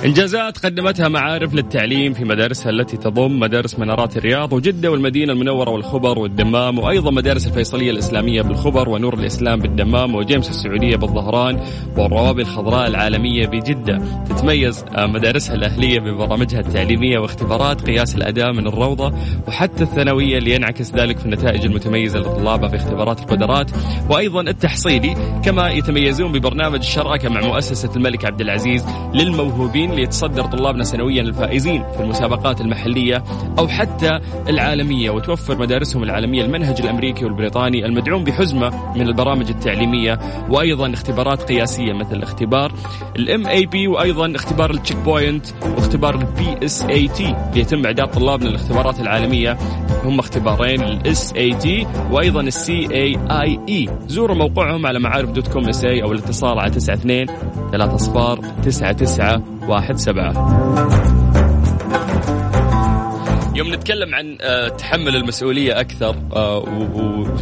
إنجازات 0.06 0.58
قدمتها 0.58 1.08
معارف 1.08 1.54
للتعليم 1.54 2.14
في 2.14 2.26
مدارسها 2.26 2.70
التي 2.70 2.98
تضم 2.98 3.40
مدارس 3.40 3.80
منارات 3.80 4.18
الرياض 4.18 4.54
وجدة 4.54 4.92
والمدينة 4.92 5.34
المنورة 5.34 5.70
والخبر 5.70 6.20
والدمام 6.20 6.80
وأيضا 6.80 7.12
مدارس 7.12 7.48
الفيصلية 7.48 7.92
الإسلامية 7.92 8.42
بالخبر 8.42 8.90
ونور 8.90 9.14
الإسلام 9.14 9.60
بالدمام 9.60 10.16
و 10.16 10.23
GEMS 10.23 10.50
السعودية 10.50 10.96
بالظهران 10.96 11.60
والروابي 11.98 12.42
الخضراء 12.42 12.88
العالمية 12.88 13.48
بجدة. 13.48 13.98
تتميز 14.30 14.86
مدارسها 14.98 15.56
الأهلية 15.56 16.00
ببرامجها 16.00 16.60
التعليمية 16.60 17.20
واختبارات 17.20 17.82
قياس 17.82 18.16
الأداء 18.16 18.54
من 18.54 18.68
الروضة 18.68 19.14
وحتى 19.48 19.84
الثانوية 19.84 20.38
اللي 20.38 20.56
ينعكس 20.56 20.96
ذلك 20.96 21.18
في 21.18 21.26
النتائج 21.26 21.66
المتميزة 21.66 22.20
لطلابها 22.20 22.70
في 22.70 22.76
اختبارات 22.76 23.20
القدرات 23.20 23.72
وأيضا 24.10 24.42
التحصيلي 24.42 25.42
كما 25.46 25.70
يتميزون 25.70 26.32
ببرنامج 26.32 26.80
الشراكة 26.80 27.30
مع 27.30 27.42
مؤسسة 27.42 27.96
الملك 27.96 28.26
عبد 28.26 28.42
العزيز 28.42 28.86
للموهوبين 29.14 29.89
الموهوبين 29.90 29.96
ليتصدر 29.96 30.46
طلابنا 30.46 30.84
سنويا 30.84 31.22
الفائزين 31.22 31.84
في 31.92 32.00
المسابقات 32.00 32.62
المحلية 32.62 33.24
أو 33.60 33.68
حتى 33.68 34.20
العالمية 34.50 35.10
وتوفر 35.10 35.58
مدارسهم 35.58 36.04
العالمية 36.04 36.44
المنهج 36.44 36.82
الأمريكي 36.82 37.26
والبريطاني 37.26 37.86
المدعوم 37.86 38.24
بحزمة 38.24 38.94
من 38.96 39.02
البرامج 39.02 39.50
التعليمية 39.50 40.20
وأيضا 40.50 40.94
اختبارات 40.94 41.44
قياسية 41.44 41.94
مثل 41.94 42.22
اختبار 42.24 42.72
ال 43.16 43.48
MAP 43.48 43.88
وأيضا 43.88 44.36
اختبار 44.36 44.72
ال 44.72 44.98
Checkpoint 44.98 45.46
واختبار 45.78 46.16
ال 46.16 46.66
PSAT. 46.66 47.36
ليتم 47.56 47.86
إعداد 47.86 48.08
طلابنا 48.12 48.50
للاختبارات 48.50 49.00
العالمية. 49.00 49.58
هم 50.04 50.20
اختبارين 50.20 50.82
ال 50.84 51.34
SAT 51.34 51.88
وأيضا 52.12 52.42
ال 52.42 52.88
CAIE. 52.92 53.90
زوروا 54.08 54.36
موقعهم 54.36 54.86
على 54.86 55.00
معارف 55.00 55.30
dot 55.30 55.48
com 55.48 55.70
SA 55.70 56.04
أو 56.04 56.12
الاتصال 56.12 56.60
على 56.60 56.68
92 56.70 57.26
3 57.72 57.96
اصفار 57.96 58.40
99 58.64 59.59
واحد 59.70 59.98
سبعة. 59.98 60.34
يوم 63.56 63.74
نتكلم 63.74 64.16
عن 64.16 64.38
آه، 64.42 64.68
تحمل 64.68 65.16
المسؤولية 65.16 65.80
أكثر 65.80 66.16
آه، 66.36 66.58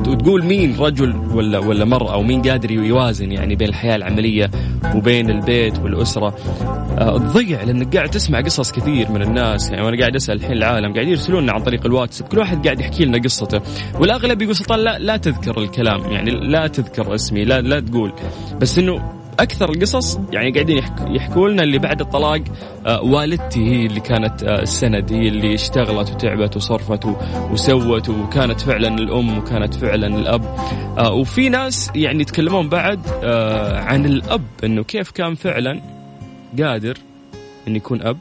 وتقول 0.07 0.43
مين 0.45 0.75
رجل 0.79 1.15
ولا 1.15 1.59
ولا 1.59 1.85
مرأة 1.85 2.17
ومين 2.17 2.41
قادر 2.41 2.71
يوازن 2.71 3.31
يعني 3.31 3.55
بين 3.55 3.69
الحياة 3.69 3.95
العملية 3.95 4.51
وبين 4.95 5.29
البيت 5.29 5.79
والأسرة. 5.79 6.35
آه، 6.97 7.17
تضيع 7.17 7.63
لأنك 7.63 7.95
قاعد 7.95 8.09
تسمع 8.09 8.41
قصص 8.41 8.71
كثير 8.71 9.11
من 9.11 9.21
الناس. 9.21 9.69
يعني 9.69 9.85
وأنا 9.85 9.99
قاعد 9.99 10.15
أسأل 10.15 10.35
الحين 10.35 10.57
العالم 10.57 10.93
قاعد 10.93 11.07
يرسلوننا 11.07 11.51
عن 11.51 11.63
طريق 11.63 11.85
الواتساب 11.85 12.27
كل 12.27 12.39
واحد 12.39 12.63
قاعد 12.63 12.79
يحكي 12.79 13.05
لنا 13.05 13.17
قصته. 13.17 13.61
والأغلب 13.99 14.41
يقول 14.41 14.55
سلطان 14.55 14.79
لا 14.79 14.99
لا 14.99 15.17
تذكر 15.17 15.61
الكلام 15.61 16.11
يعني 16.11 16.31
لا 16.31 16.67
تذكر 16.67 17.15
اسمي 17.15 17.45
لا 17.45 17.61
لا 17.61 17.79
تقول. 17.79 18.13
بس 18.61 18.79
إنه 18.79 19.16
أكثر 19.39 19.69
القصص 19.69 20.19
يعني 20.32 20.52
قاعدين 20.52 20.78
يحكوا 21.08 21.50
لنا 21.50 21.63
اللي 21.63 21.78
بعد 21.80 22.02
الطلاق 22.02 22.41
آه 22.86 23.02
والدتي 23.02 23.60
هي 23.60 23.86
اللي 23.86 24.00
كانت 24.00 24.43
آه 24.43 24.62
السند 24.62 25.13
هي 25.13 25.28
اللي 25.28 25.54
اشتغلت 25.54 26.12
وتعبت 26.12 26.56
وصرفت 26.56 27.06
وسوت 27.52 28.10
وكانت 28.10 28.62
فعلا 28.62 28.88
الأم 28.88 29.38
وكانت 29.38 29.73
فعلا 29.73 30.08
الأب. 30.08 30.43
آه 30.97 31.13
وفي 31.13 31.50
ناس 31.50 31.91
يعني 31.95 32.21
يتكلمون 32.21 32.69
بعد 32.69 33.00
عن 33.76 34.06
الأب 34.06 34.43
إنه 34.63 34.84
كيف 34.84 35.12
كان 35.12 35.36
فعلا 35.36 35.82
قادر 36.62 36.97
انه 37.67 37.78
يكون 37.78 38.02
أب 38.02 38.17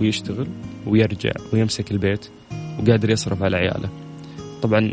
ويشتغل 0.00 0.46
ويرجع 0.86 1.32
ويمسك 1.52 1.90
البيت 1.90 2.28
وقادر 2.80 3.10
يصرف 3.10 3.42
على 3.42 3.56
عياله. 3.56 3.88
طبعا 4.62 4.92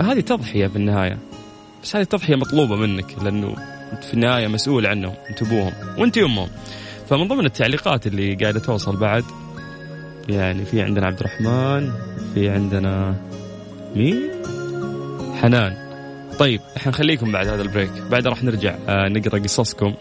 هذه 0.00 0.20
تضحية 0.20 0.66
في 0.66 0.76
النهاية 0.76 1.18
بس 1.82 1.96
هذه 1.96 2.04
تضحية 2.04 2.36
مطلوبة 2.36 2.76
منك 2.76 3.22
لأنه 3.24 3.56
انت 3.92 4.04
في 4.04 4.14
النهاية 4.14 4.46
مسؤول 4.46 4.86
عنهم 4.86 5.14
انت 5.30 5.42
ابوهم 5.42 5.72
وانت 5.98 6.18
امهم. 6.18 6.48
فمن 7.10 7.28
ضمن 7.28 7.46
التعليقات 7.46 8.06
اللي 8.06 8.34
قاعدة 8.34 8.60
توصل 8.60 8.96
بعد 8.96 9.24
يعني 10.28 10.64
في 10.64 10.82
عندنا 10.82 11.06
عبد 11.06 11.20
الرحمن 11.20 11.92
في 12.34 12.48
عندنا 12.48 13.16
مين؟ 13.96 14.30
حنان. 15.42 15.76
طيب 16.38 16.60
إحنا 16.76 16.92
نخليكم 16.92 17.32
بعد 17.32 17.46
هذا 17.46 17.62
ال 17.62 17.66
break. 17.66 17.90
بعد 18.10 18.26
راح 18.26 18.44
نرجع 18.44 18.74
آه 18.88 19.08
نقرأ 19.08 19.38
قصصكم 19.38 19.94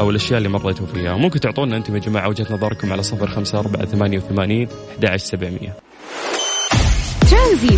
أو 0.00 0.10
الأشياء 0.10 0.38
اللي 0.38 0.48
مريتوا 0.48 0.86
فيها. 0.86 1.16
ممكن 1.16 1.40
تعطونا 1.40 1.76
أنتم 1.76 1.94
يا 1.94 2.00
جماعة 2.00 2.28
وجهة 2.28 2.54
نظركم 2.54 2.92
على 2.92 3.02
صفر 3.02 3.26
خمسة 3.26 3.58
أربعة 3.58 3.84
ثمانية 3.84 4.18
وثمانين 4.18 4.68
أحد 4.92 5.04
عشر 5.04 5.38
ترانزيت 7.30 7.76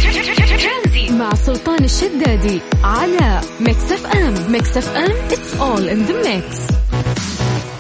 مع 1.13 1.35
سلطان 1.35 1.85
الشدادي 1.85 2.61
على 2.85 3.41
Mix 3.61 3.93
FM 3.93 4.53
Mix 4.53 4.77
FM 4.77 5.11
it's 5.11 5.61
all 5.61 5.89
in 5.89 5.99
the 5.99 6.35
mix 6.35 6.67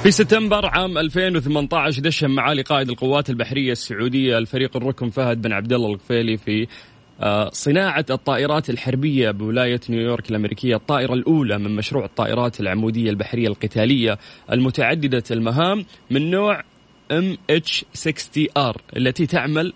في 0.02 0.10
سبتمبر 0.10 0.66
عام 0.66 0.98
2018 0.98 2.02
دشن 2.02 2.30
معالي 2.30 2.62
قائد 2.62 2.88
القوات 2.88 3.30
البحرية 3.30 3.72
السعودية 3.72 4.38
الفريق 4.38 4.76
الركن 4.76 5.10
فهد 5.10 5.42
بن 5.42 5.52
عبد 5.52 5.72
الله 5.72 5.90
القفيلي 5.92 6.36
في 6.36 6.66
آه، 7.20 7.50
صناعة 7.52 8.04
الطائرات 8.10 8.70
الحربية 8.70 9.30
بولاية 9.30 9.80
نيويورك 9.90 10.30
الأمريكية 10.30 10.76
الطائرة 10.76 11.14
الأولى 11.14 11.58
من 11.58 11.76
مشروع 11.76 12.04
الطائرات 12.04 12.60
العمودية 12.60 13.10
البحرية 13.10 13.48
القتالية 13.48 14.18
المتعددة 14.52 15.24
المهام 15.30 15.84
من 16.10 16.30
نوع 16.30 16.62
MH60R 17.12 18.76
التي 18.96 19.26
تعمل 19.26 19.72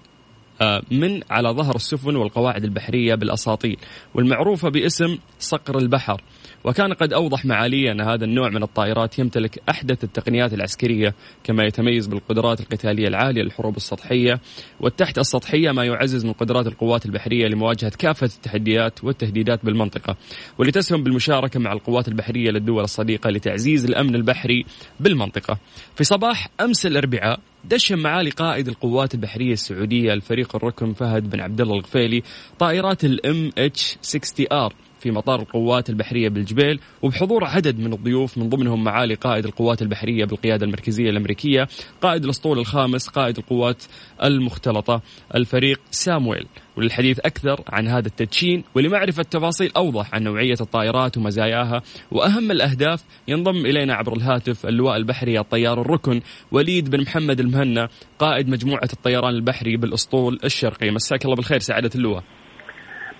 من 0.91 1.21
على 1.31 1.49
ظهر 1.49 1.77
السفن 1.77 2.17
والقواعد 2.17 2.65
البحرية 2.65 3.15
بالأساطيل 3.15 3.77
والمعروفة 4.15 4.69
باسم 4.69 5.19
صقر 5.39 5.79
البحر. 5.79 6.23
وكان 6.65 6.93
قد 6.93 7.13
أوضح 7.13 7.45
معالي 7.45 7.93
أن 7.93 8.01
هذا 8.01 8.25
النوع 8.25 8.49
من 8.49 8.63
الطائرات 8.63 9.19
يمتلك 9.19 9.63
أحدث 9.69 10.05
التقنيات 10.05 10.55
العسكرية 10.55 11.15
كما 11.45 11.65
يتميز 11.65 12.07
بالقدرات 12.07 12.61
القتالية 12.61 13.09
العالية 13.09 13.43
للحروب 13.43 13.77
السطحية. 13.77 14.41
والتحت 14.81 15.19
السطحية 15.19 15.71
ما 15.73 15.85
يعزز 15.85 16.27
من 16.27 16.33
قدرات 16.33 16.67
القوات 16.67 17.07
البحرية 17.07 17.47
لمواجهة 17.47 17.93
كافة 17.99 18.27
التحديات 18.27 19.05
والتهديدات 19.05 19.65
بالمنطقة. 19.65 20.17
ولتسهم 20.59 21.03
بالمشاركة 21.03 21.61
مع 21.61 21.73
القوات 21.73 22.09
البحرية 22.09 22.51
للدول 22.51 22.85
الصديقة 22.85 23.31
لتعزيز 23.31 23.85
الأمن 23.85 24.15
البحري 24.15 24.65
بالمنطقة. 25.01 25.59
في 25.97 26.05
صباح 26.05 26.49
أمس 26.61 26.87
الأربعاء 26.87 27.41
دشن 27.65 27.99
معالي 27.99 28.31
قائد 28.31 28.69
القوات 28.69 29.15
البحرية 29.15 29.53
السعودية 29.53 30.13
الفريق 30.13 30.57
الركن 30.57 30.93
فهد 30.93 31.31
بن 31.31 31.41
عبد 31.41 31.61
الله 31.61 31.75
الغفيلي 31.75 32.23
طائرات 32.59 33.05
ال 33.05 33.53
MH 33.59 33.97
60 34.03 34.47
R 34.53 34.75
في 35.01 35.11
مطار 35.11 35.41
القوات 35.41 35.91
البحرية 35.91 36.29
بالجبيل 36.29 36.81
وبحضور 37.03 37.45
عدد 37.45 37.79
من 37.79 37.93
الضيوف 37.93 38.39
من 38.39 38.49
ضمنهم 38.49 38.85
معالي 38.85 39.15
قائد 39.15 39.45
القوات 39.45 39.83
البحرية 39.83 40.25
بالقيادة 40.25 40.67
المركزية 40.67 41.11
الأمريكية 41.11 41.69
قائد 42.03 42.25
الأسطول 42.25 42.59
الخامس 42.59 43.09
قائد 43.09 43.39
القوات 43.39 43.85
المختلطة 44.23 45.03
الفريق 45.35 45.81
سامويل. 45.91 46.47
وللحديث 46.77 47.19
أكثر 47.19 47.61
عن 47.69 47.89
هذا 47.89 48.09
التدشين 48.09 48.65
ولمعرفة 48.75 49.23
تفاصيل 49.23 49.71
أوضح 49.77 50.15
عن 50.15 50.23
نوعية 50.23 50.57
الطائرات 50.61 51.17
ومزاياها 51.17 51.83
وأهم 52.11 52.51
الأهداف 52.51 53.05
ينضم 53.29 53.67
إلينا 53.67 53.95
عبر 53.95 54.13
الهاتف 54.13 54.67
اللواء 54.67 54.97
البحري 54.97 55.39
الطيار 55.39 55.81
الركن 55.81 56.21
وليد 56.53 56.91
بن 56.91 57.03
محمد 57.03 57.41
المهنا 57.41 57.89
قائد 58.19 58.49
مجموعة 58.49 58.89
الطيران 58.93 59.35
البحري 59.35 59.77
بالأسطول 59.77 60.39
الشرقي. 60.45 60.91
مساك 60.91 61.25
الله 61.25 61.37
بالخير 61.37 61.59
سعادة 61.59 61.91
اللواء. 61.95 62.23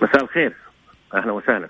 مساء 0.01 0.23
الخير. 0.23 0.70
أهلا 1.13 1.31
وسهلا. 1.31 1.69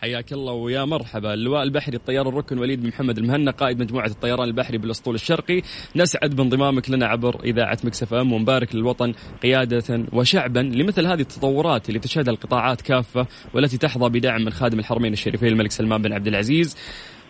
حياك 0.00 0.32
الله 0.32 0.52
ويا 0.52 0.84
مرحبا. 0.84 1.34
اللواء 1.34 1.62
البحري 1.62 1.96
الطيار 1.96 2.28
الركن 2.28 2.58
وليد 2.58 2.82
بن 2.82 2.88
محمد 2.88 3.18
المهنا 3.18 3.50
قائد 3.50 3.80
مجموعة 3.80 4.06
الطيران 4.06 4.48
البحري 4.48 4.78
بالأسطول 4.78 5.14
الشرقي. 5.14 5.62
نسعد 5.96 6.36
بانضمامك 6.36 6.90
لنا 6.90 7.06
عبر 7.06 7.40
إذاعة 7.44 7.78
مكسف 7.84 8.14
أم 8.14 8.32
ونبارك 8.32 8.74
للوطن 8.74 9.14
قيادة 9.42 10.04
وشعبا 10.12 10.60
لمثل 10.60 11.06
هذه 11.06 11.20
التطورات 11.20 11.88
اللي 11.88 12.00
تشهدها 12.00 12.34
القطاعات 12.34 12.80
كافة 12.80 13.26
والتي 13.54 13.78
تحظى 13.78 14.08
بدعم 14.08 14.40
من 14.44 14.50
خادم 14.50 14.78
الحرمين 14.78 15.12
الشريفين 15.12 15.48
الملك 15.48 15.70
سلمان 15.70 16.02
بن 16.02 16.12
عبد 16.12 16.26
العزيز. 16.26 16.76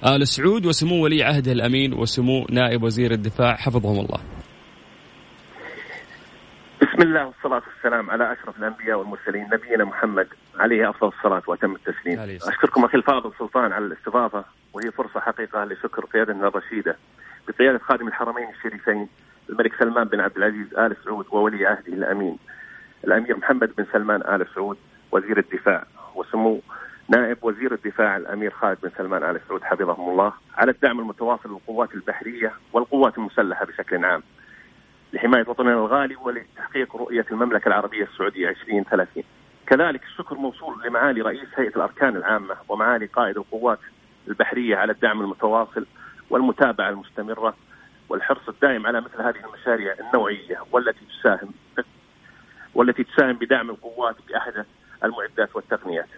آل 0.06 0.28
سعود 0.28 0.66
وسمو 0.66 1.04
ولي 1.04 1.22
عهده 1.22 1.52
الأمين 1.52 1.92
وسمو 1.92 2.46
نائب 2.50 2.82
وزير 2.82 3.12
الدفاع 3.12 3.56
حفظهم 3.56 3.98
الله. 3.98 4.20
بسم 6.82 7.02
الله 7.02 7.26
والصلاة 7.26 7.62
والسلام 7.68 8.10
على 8.10 8.32
أشرف 8.32 8.58
الأنبياء 8.58 8.98
والمرسلين 8.98 9.44
نبينا 9.52 9.84
محمد 9.84 10.26
عليه 10.60 10.90
أفضل 10.90 11.08
الصلاة 11.08 11.42
وأتم 11.46 11.74
التسليم. 11.74 12.18
أشكركم 12.48 12.84
أخي 12.84 12.96
الفاضل 12.98 13.32
سلطان 13.38 13.72
على 13.72 13.84
الاستضافة 13.84 14.44
وهي 14.72 14.90
فرصة 14.90 15.20
حقيقة 15.20 15.64
لشكر 15.64 16.04
قيادتنا 16.04 16.48
الرشيدة. 16.48 16.96
بقيادة 17.48 17.78
خادم 17.78 18.08
الحرمين 18.08 18.48
الشريفين 18.50 19.08
الملك 19.50 19.74
سلمان 19.78 20.08
بن 20.08 20.20
عبد 20.20 20.36
العزيز 20.36 20.74
آل 20.78 20.96
سعود 21.04 21.26
وولي 21.30 21.66
عهده 21.66 21.92
الأمين 21.92 22.38
الأمير 23.04 23.36
محمد 23.36 23.72
بن 23.78 23.86
سلمان 23.92 24.20
آل 24.22 24.46
سعود 24.54 24.76
وزير 25.12 25.38
الدفاع 25.38 25.84
وسمو 26.14 26.60
نائب 27.08 27.38
وزير 27.42 27.74
الدفاع 27.74 28.16
الأمير 28.16 28.50
خالد 28.50 28.78
بن 28.82 28.90
سلمان 28.98 29.22
آل 29.30 29.40
سعود 29.48 29.62
حفظهم 29.62 30.10
الله 30.10 30.32
على 30.56 30.70
الدعم 30.70 31.00
المتواصل 31.00 31.50
للقوات 31.50 31.94
البحرية 31.94 32.52
والقوات 32.72 33.18
المسلحة 33.18 33.64
بشكل 33.66 34.04
عام. 34.04 34.22
لحماية 35.12 35.44
وطننا 35.48 35.72
الغالي 35.72 36.16
ولتحقيق 36.16 36.96
رؤية 36.96 37.26
المملكة 37.30 37.68
العربية 37.68 38.04
السعودية 38.04 38.48
2030 38.48 39.24
كذلك 39.70 40.04
الشكر 40.04 40.34
موصول 40.34 40.74
لمعالي 40.86 41.20
رئيس 41.20 41.48
هيئة 41.56 41.76
الأركان 41.76 42.16
العامة 42.16 42.56
ومعالي 42.68 43.06
قائد 43.06 43.36
القوات 43.36 43.78
البحرية 44.28 44.76
على 44.76 44.92
الدعم 44.92 45.20
المتواصل 45.20 45.86
والمتابعة 46.30 46.90
المستمرة 46.90 47.56
والحرص 48.08 48.48
الدائم 48.48 48.86
على 48.86 49.00
مثل 49.00 49.22
هذه 49.22 49.44
المشاريع 49.46 49.94
النوعية 50.00 50.58
والتي 50.72 51.00
تساهم 51.20 51.54
والتي 52.74 53.04
تساهم 53.04 53.32
بدعم 53.32 53.70
القوات 53.70 54.16
بأحدث 54.28 54.66
المعدات 55.04 55.56
والتقنيات. 55.56 56.08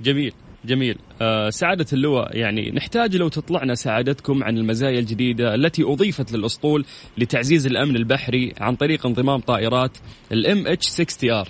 جميل 0.00 0.32
جميل 0.64 0.98
آه 1.22 1.50
سعادة 1.50 1.86
اللواء 1.92 2.36
يعني 2.36 2.70
نحتاج 2.70 3.16
لو 3.16 3.28
تطلعنا 3.28 3.74
سعادتكم 3.74 4.44
عن 4.44 4.58
المزايا 4.58 4.98
الجديدة 4.98 5.54
التي 5.54 5.82
أضيفت 5.82 6.32
للأسطول 6.32 6.84
لتعزيز 7.18 7.66
الأمن 7.66 7.96
البحري 7.96 8.52
عن 8.60 8.76
طريق 8.76 9.06
انضمام 9.06 9.40
طائرات 9.40 9.98
ال 10.32 10.66
MH 10.66 10.86
60 10.86 11.30
R 11.30 11.48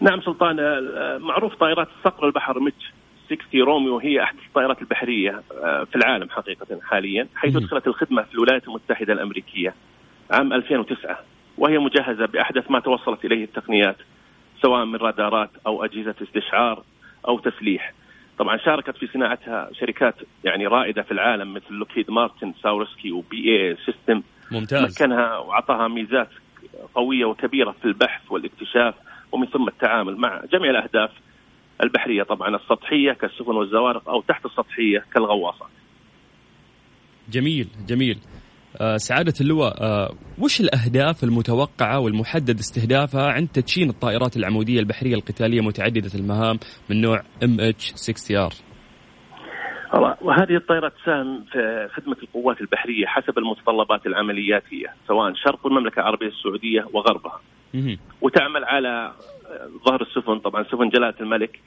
نعم 0.00 0.20
سلطان 0.20 0.60
آه، 0.60 1.18
معروف 1.18 1.54
طائرات 1.54 1.88
صقر 2.04 2.26
البحر 2.26 2.60
MH 2.60 2.92
60 3.26 3.62
Romeo 3.62 3.98
هي 3.98 4.22
أحدث 4.22 4.40
الطائرات 4.46 4.82
البحرية 4.82 5.42
آه، 5.62 5.84
في 5.84 5.96
العالم 5.96 6.28
حقيقة 6.30 6.80
حاليا 6.82 7.28
حيث 7.34 7.56
دخلت 7.56 7.86
الخدمة 7.86 8.22
في 8.22 8.34
الولايات 8.34 8.68
المتحدة 8.68 9.12
الأمريكية 9.12 9.74
عام 10.30 10.52
2009 10.52 11.18
وهي 11.58 11.78
مجهزة 11.78 12.26
بأحدث 12.26 12.70
ما 12.70 12.80
توصلت 12.80 13.24
إليه 13.24 13.44
التقنيات 13.44 13.96
سواء 14.62 14.84
من 14.84 14.96
رادارات 14.96 15.50
أو 15.66 15.84
أجهزة 15.84 16.14
استشعار 16.22 16.82
أو 17.28 17.38
تسليح. 17.38 17.92
طبعا 18.38 18.56
شاركت 18.56 18.96
في 18.96 19.06
صناعتها 19.06 19.70
شركات 19.72 20.14
يعني 20.44 20.66
رائدة 20.66 21.02
في 21.02 21.12
العالم 21.12 21.54
مثل 21.54 21.74
لوكهيد 21.74 22.10
مارتن 22.10 22.52
سيكورسكي 22.62 23.12
و 23.12 23.36
BAE 23.36 23.76
Systems. 23.86 24.22
ممتاز. 24.50 25.02
مكنها 25.02 25.38
وأعطاها 25.38 25.88
ميزات 25.88 26.28
قوية 26.94 27.24
وكبيرة 27.24 27.70
في 27.70 27.84
البحث 27.84 28.22
والاكتشاف. 28.30 28.94
ومن 29.32 29.46
ثم 29.46 29.68
التعامل 29.68 30.16
مع 30.16 30.42
جميع 30.52 30.70
الأهداف 30.70 31.10
البحرية 31.82 32.22
طبعا 32.22 32.56
السطحية 32.56 33.12
كالسفن 33.12 33.56
والزوارق 33.56 34.08
أو 34.08 34.20
تحت 34.20 34.46
السطحية 34.46 35.04
كالغواصات. 35.14 35.70
جميل 37.28 37.68
جميل. 37.86 38.18
آه، 38.80 38.96
سعادة 38.96 39.32
اللواء 39.40 39.82
آه، 39.82 40.10
وش 40.38 40.60
الأهداف 40.60 41.24
المتوقعة 41.24 42.00
والمحدد 42.00 42.58
استهدافها 42.58 43.32
عند 43.32 43.48
تدشين 43.48 43.90
الطائرات 43.90 44.36
العمودية 44.36 44.80
البحرية 44.80 45.14
القتالية 45.14 45.60
متعددة 45.60 46.10
المهام 46.14 46.58
من 46.90 47.00
نوع 47.00 47.22
MH-60R 47.44 48.68
وهذه 50.20 50.56
الطائرات 50.56 50.92
تساهم 51.02 51.44
في 51.52 51.88
خدمة 51.92 52.16
القوات 52.22 52.60
البحرية 52.60 53.06
حسب 53.06 53.38
المتطلبات 53.38 54.06
العملياتية 54.06 54.94
سواء 55.08 55.32
شرق 55.34 55.66
المملكة 55.66 56.00
العربية 56.00 56.26
السعودية 56.26 56.86
وغربها. 56.92 57.40
وتعمل 58.20 58.64
على 58.64 59.12
ظهر 59.86 60.02
السفن 60.02 60.38
طبعا 60.38 60.62
سفن 60.62 60.88
جلالة 60.88 61.14
الملك 61.20 61.60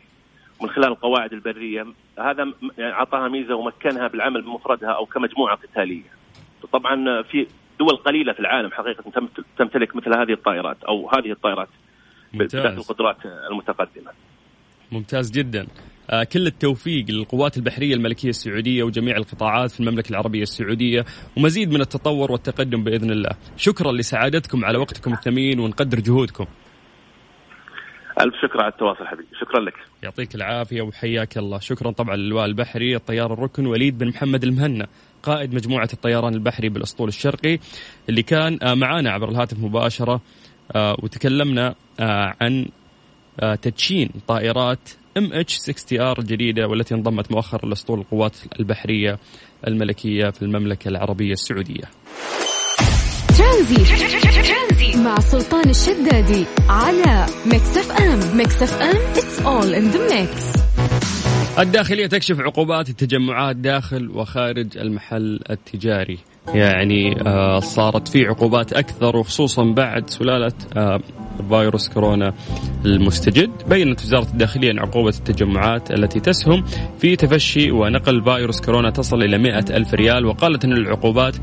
من 0.61 0.69
خلال 0.69 0.87
القواعد 0.87 1.33
البرية 1.33 1.87
هذا 2.19 2.53
يعني 2.77 2.93
أعطاها 2.93 3.27
ميزة 3.27 3.55
ومكنها 3.55 4.07
بالعمل 4.07 4.41
بمفردها 4.41 4.89
أو 4.89 5.05
كمجموعة 5.05 5.55
قتالية 5.55 6.03
طبعا 6.73 7.21
في 7.21 7.47
دول 7.79 7.95
قليلة 7.95 8.33
في 8.33 8.39
العالم 8.39 8.71
حقيقة 8.71 9.03
تمتلك 9.57 9.95
مثل 9.95 10.17
هذه 10.17 10.33
الطائرات 10.33 10.83
أو 10.83 11.09
هذه 11.09 11.31
الطائرات 11.31 11.67
بذات 12.33 12.77
القدرات 12.77 13.17
المتقدمة. 13.25 14.11
ممتاز 14.91 15.31
جدا. 15.31 15.67
آه 16.09 16.23
كل 16.23 16.47
التوفيق 16.47 17.05
للقوات 17.09 17.57
البحرية 17.57 17.95
الملكية 17.95 18.29
السعودية 18.29 18.83
وجميع 18.83 19.17
القطاعات 19.17 19.71
في 19.71 19.79
المملكة 19.79 20.09
العربية 20.09 20.41
السعودية 20.41 21.05
ومزيد 21.37 21.73
من 21.73 21.81
التطور 21.81 22.31
والتقدم 22.31 22.83
بإذن 22.83 23.11
الله. 23.11 23.31
شكرا 23.57 23.91
لسعادتكم 23.91 24.65
على 24.65 24.77
وقتكم 24.77 25.13
الثمين 25.13 25.59
ونقدر 25.59 25.99
جهودكم. 25.99 26.45
ألف 28.19 28.35
شكر 28.41 28.61
على 28.61 28.71
التواصل 28.71 29.07
حبيبي 29.07 29.27
شكرا 29.41 29.59
لك 29.59 29.73
يعطيك 30.03 30.35
العافية 30.35 30.81
وحياك 30.81 31.37
الله 31.37 31.59
شكرا 31.59 31.91
طبعا 31.91 32.15
للواء 32.15 32.45
البحري 32.45 32.95
الطيار 32.95 33.33
الركن 33.33 33.65
وليد 33.65 33.97
بن 33.97 34.07
محمد 34.07 34.43
المهنا 34.43 34.87
قائد 35.23 35.55
مجموعة 35.55 35.89
الطيران 35.93 36.33
البحري 36.33 36.69
بالأسطول 36.69 37.07
الشرقي 37.07 37.59
اللي 38.09 38.23
كان 38.23 38.59
آه، 38.63 38.73
معانا 38.73 39.11
عبر 39.11 39.29
الهاتف 39.29 39.59
مباشرة 39.59 40.21
آه، 40.75 40.95
وتكلمنا 41.03 41.75
عن 42.41 42.65
تدشين 43.61 44.09
طائرات 44.27 44.89
MH 45.17 45.55
60 45.55 46.01
R 46.01 46.19
الجديده 46.19 46.67
والتي 46.67 46.93
انضمت 46.93 47.31
مؤخرا 47.31 47.65
لأسطول 47.65 47.99
القوات 47.99 48.35
البحرية 48.59 49.19
الملكية 49.67 50.29
في 50.29 50.41
المملكة 50.41 50.87
العربية 50.87 51.33
السعودية. 51.33 51.83
ترانزي 53.37 55.03
مع 55.03 55.19
سلطان 55.19 55.69
الشدادي 55.69 56.45
على 56.69 57.25
Mix 57.45 57.77
FM، 57.77 58.37
Mix 58.37 58.63
FM 58.63 58.97
it's 59.15 59.39
all 59.39 59.73
in 59.73 59.89
the 59.89 60.15
mix. 60.15 60.43
الداخلية 61.59 62.07
تكشف 62.07 62.39
عقوبات 62.39 62.89
التجمعات 62.89 63.55
داخل 63.55 64.09
وخارج 64.09 64.77
المحل 64.77 65.39
التجاري 65.49 66.19
يعني 66.47 67.21
آه 67.27 67.59
صارت 67.59 68.07
في 68.07 68.25
عقوبات 68.25 68.73
أكثر 68.73 69.17
وخصوصا 69.17 69.63
بعد 69.63 70.09
سلالة 70.09 70.53
آه 70.77 70.99
فيروس 71.49 71.89
كورونا 71.89 72.33
المستجد. 72.85 73.51
بينت 73.69 74.01
وزارة 74.01 74.27
الداخلية 74.31 74.71
أن 74.71 74.79
عقوبة 74.79 75.09
التجمعات 75.09 75.91
التي 75.91 76.19
تسهم 76.19 76.63
في 76.99 77.15
تفشي 77.15 77.71
ونقل 77.71 78.23
فيروس 78.23 78.61
كورونا 78.61 78.89
تصل 78.89 79.23
إلى 79.23 79.37
مئة 79.37 79.77
ألف 79.77 79.93
ريال 79.93 80.25
وقالت 80.25 80.65
أن 80.65 80.73
العقوبات 80.73 81.35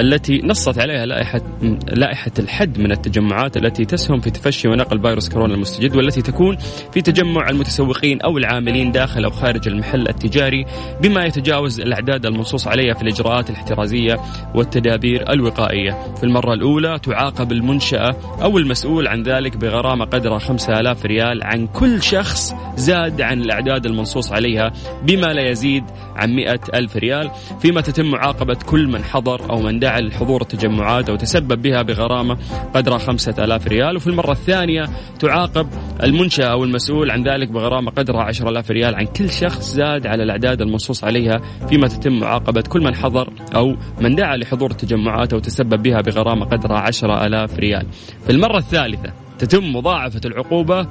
التي 0.00 0.40
نصت 0.44 0.78
عليها 0.78 1.06
لائحة, 1.06 1.40
لائحة 1.88 2.30
الحد 2.38 2.78
من 2.78 2.92
التجمعات 2.92 3.56
التي 3.56 3.84
تسهم 3.84 4.20
في 4.20 4.30
تفشي 4.30 4.68
ونقل 4.68 5.00
فيروس 5.00 5.28
كورونا 5.28 5.54
المستجد 5.54 5.96
والتي 5.96 6.22
تكون 6.22 6.56
في 6.92 7.00
تجمع 7.00 7.48
المتسوقين 7.50 8.20
أو 8.20 8.38
العاملين 8.38 8.92
داخل 8.92 9.24
أو 9.24 9.30
خارج 9.30 9.68
المحل 9.68 10.08
التجاري 10.08 10.64
بما 11.02 11.24
يتجاوز 11.24 11.80
الأعداد 11.80 12.26
المنصوص 12.26 12.68
عليها 12.68 12.94
في 12.94 13.02
الإجراءات 13.02 13.50
الاحترازية 13.50 14.20
والتدابير 14.54 15.32
الوقائية. 15.32 16.14
في 16.16 16.24
المرة 16.24 16.54
الأولى 16.54 16.98
تعاقب 16.98 17.52
المنشأة 17.52 18.16
أو 18.42 18.58
المسؤول 18.58 19.08
عن 19.08 19.22
ذلك 19.22 19.56
بغرامة 19.56 20.04
قدرها 20.04 20.38
5000 20.38 21.06
ريال 21.06 21.44
عن 21.44 21.66
كل 21.66 22.02
شخص 22.02 22.54
زاد 22.76 23.20
عن 23.20 23.40
الأعداد 23.40 23.86
المنصوص 23.86 24.32
عليها 24.32 24.72
بما 25.02 25.26
لا 25.26 25.50
يزيد 25.50 25.84
عن 26.16 26.36
100 26.36 26.60
ألف 26.74 26.96
ريال 26.96 27.30
فيما 27.60 27.80
تتم 27.80 28.06
معاقبة 28.06 28.54
كل 28.54 28.86
من 28.86 29.04
حضر 29.04 29.50
أو 29.50 29.62
من 29.62 29.78
دعا 29.78 30.00
لحضور 30.00 30.42
التجمعات 30.42 31.08
أو 31.08 31.16
تسبب 31.16 31.62
بها 31.62 31.82
بغرامة 31.82 32.36
قدرها 32.74 32.98
5000 32.98 33.66
ريال. 33.66 33.96
وفي 33.96 34.06
المرة 34.06 34.32
الثانية 34.32 34.84
تعاقب 35.20 35.68
المنشأة 36.02 36.44
أو 36.44 36.64
المسؤول 36.64 37.10
عن 37.10 37.22
ذلك 37.22 37.48
بغرامة 37.48 37.90
قدرها 37.90 38.22
10000 38.22 38.70
ريال 38.70 38.94
عن 38.94 39.06
كل 39.06 39.30
شخص 39.30 39.74
زاد 39.74 40.06
على 40.06 40.22
الأعداد 40.22 40.60
المنصوص 40.60 41.04
عليها 41.04 41.40
فيما 41.68 41.88
تتم 41.88 42.18
معاقبة 42.18 42.60
كل 42.60 42.80
من 42.80 42.94
حضر 42.94 43.28
أو 43.54 43.76
من 44.00 44.14
دعا 44.14 44.31
لحضور 44.36 44.70
التجمعات 44.70 45.32
أو 45.32 45.38
تسبب 45.38 45.82
بها 45.82 46.00
بغرامة 46.00 46.44
قدرها 46.46 46.78
10000 46.78 47.58
ريال. 47.58 47.86
في 48.24 48.32
المرة 48.32 48.58
الثالثة 48.58 49.12
تتم 49.38 49.76
مضاعفة 49.76 50.20
العقوبة 50.24 50.86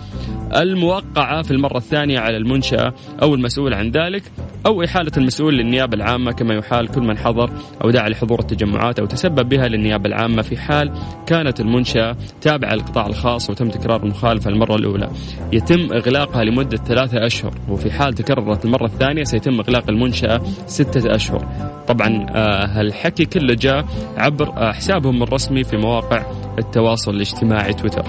الموقعة 0.55 1.41
في 1.41 1.51
المرة 1.51 1.77
الثانية 1.77 2.19
على 2.19 2.37
المنشأة 2.37 2.93
أو 3.21 3.35
المسؤول 3.35 3.73
عن 3.73 3.91
ذلك 3.91 4.23
أو 4.65 4.83
إحالة 4.83 5.11
المسؤول 5.17 5.57
للنيابة 5.57 5.95
العامة 5.95 6.31
كما 6.31 6.53
يحال 6.53 6.87
كل 6.87 7.01
من 7.01 7.17
حضر 7.17 7.49
أو 7.83 7.89
دعا 7.89 8.09
لحضور 8.09 8.39
التجمعات 8.39 8.99
أو 8.99 9.05
تسبب 9.05 9.49
بها 9.49 9.67
للنيابة 9.67 10.09
العامة 10.09 10.41
في 10.41 10.57
حال 10.57 10.91
كانت 11.25 11.59
المنشأة 11.59 12.15
تابعة 12.41 12.73
للقطاع 12.73 13.07
الخاص 13.07 13.49
وتم 13.49 13.69
تكرار 13.69 14.03
المخالفة 14.03 14.49
المرة 14.49 14.75
الأولى. 14.75 15.09
يتم 15.53 15.93
إغلاقها 15.93 16.43
لمدة 16.43 16.77
ثلاثة 16.77 17.25
أشهر 17.25 17.53
وفي 17.69 17.91
حال 17.91 18.13
تكررت 18.13 18.65
المرة 18.65 18.85
الثانية 18.85 19.23
سيتم 19.23 19.59
إغلاق 19.59 19.89
المنشأة 19.89 20.41
ستة 20.67 21.15
أشهر. 21.15 21.47
طبعا 21.87 22.25
آه، 22.29 22.65
هالحكي 22.65 23.25
كله 23.25 23.53
جاء 23.53 23.85
عبر 24.17 24.49
آه، 24.49 24.71
حسابهم 24.71 25.23
الرسمي 25.23 25.63
في 25.63 25.77
مواقع 25.77 26.25
التواصل 26.59 27.11
الاجتماعي 27.15 27.73
تويتر. 27.73 28.05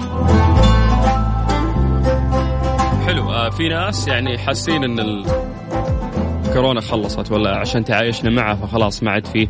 حلو 3.43 3.47
آه 3.47 3.49
في 3.49 3.67
ناس 3.67 4.07
يعني 4.07 4.37
حاسين 4.37 4.83
إن 4.83 4.99
الكورونا 6.45 6.81
خلصت 6.81 7.31
ولا 7.31 7.57
عشان 7.57 7.85
تعايشنا 7.85 8.29
معها 8.29 8.55
فخلاص 8.55 9.03
ما 9.03 9.11
عاد 9.11 9.25
في 9.27 9.47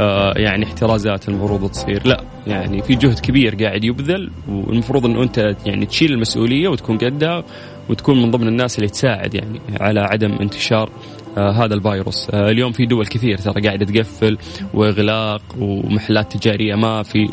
آه 0.00 0.32
يعني 0.36 0.64
احترازات 0.64 1.28
المفروض 1.28 1.70
تصير. 1.70 2.06
لا 2.06 2.24
يعني 2.46 2.82
في 2.82 2.94
جهد 2.94 3.18
كبير 3.18 3.54
قاعد 3.64 3.84
يبذل 3.84 4.30
والمفروض 4.48 5.06
إنه 5.06 5.22
أنت 5.22 5.56
يعني 5.66 5.86
تشيل 5.86 6.12
المسؤولية 6.12 6.68
وتكون 6.68 6.98
قدها 6.98 7.44
وتكون 7.88 8.22
من 8.22 8.30
ضمن 8.30 8.48
الناس 8.48 8.78
اللي 8.78 8.88
تساعد 8.88 9.34
يعني 9.34 9.60
على 9.80 10.00
عدم 10.00 10.32
انتشار 10.32 10.90
هذا 11.38 11.74
الفيروس. 11.74 12.30
آه 12.30 12.50
اليوم 12.50 12.72
في 12.72 12.86
دول 12.86 13.06
كثير 13.06 13.38
ترى 13.38 13.60
قاعدة 13.60 13.86
تقفل 13.86 14.38
وإغلاق 14.74 15.42
ومحلات 15.58 16.36
تجارية 16.36 16.74
ما 16.74 17.02
في. 17.02 17.28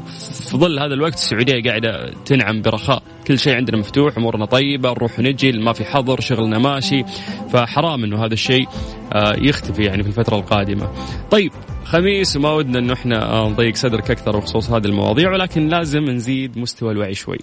في 0.49 0.57
ظل 0.57 0.79
هذا 0.79 0.93
الوقت 0.93 1.13
السعودية 1.13 1.63
قاعدة 1.63 2.13
تنعم 2.25 2.61
برخاء. 2.61 3.03
كل 3.27 3.39
شيء 3.39 3.55
عندنا 3.55 3.77
مفتوح 3.77 4.17
أمورنا 4.17 4.45
طيبة 4.45 4.89
نروح 4.89 5.19
ونجي 5.19 5.51
ما 5.51 5.73
في 5.73 5.85
حظر 5.85 6.19
شغلنا 6.19 6.59
ماشي. 6.59 7.03
فحرام 7.53 8.03
أنه 8.03 8.25
هذا 8.25 8.33
الشيء 8.33 8.67
آه 9.13 9.35
يختفي 9.37 9.83
يعني 9.83 10.03
في 10.03 10.09
الفترة 10.09 10.35
القادمة. 10.35 10.89
طيب 11.31 11.51
خميس 11.85 12.35
وما 12.35 12.51
ودنا 12.51 12.79
إنه 12.79 12.93
إحنا 12.93 13.31
آه، 13.31 13.49
نضيق 13.49 13.75
صدرك 13.75 14.11
أكثر 14.11 14.37
بخصوص 14.37 14.71
هذه 14.71 14.85
المواضيع 14.85 15.31
ولكن 15.31 15.67
لازم 15.67 16.05
نزيد 16.05 16.57
مستوى 16.57 16.91
الوعي 16.91 17.13
شوي. 17.13 17.37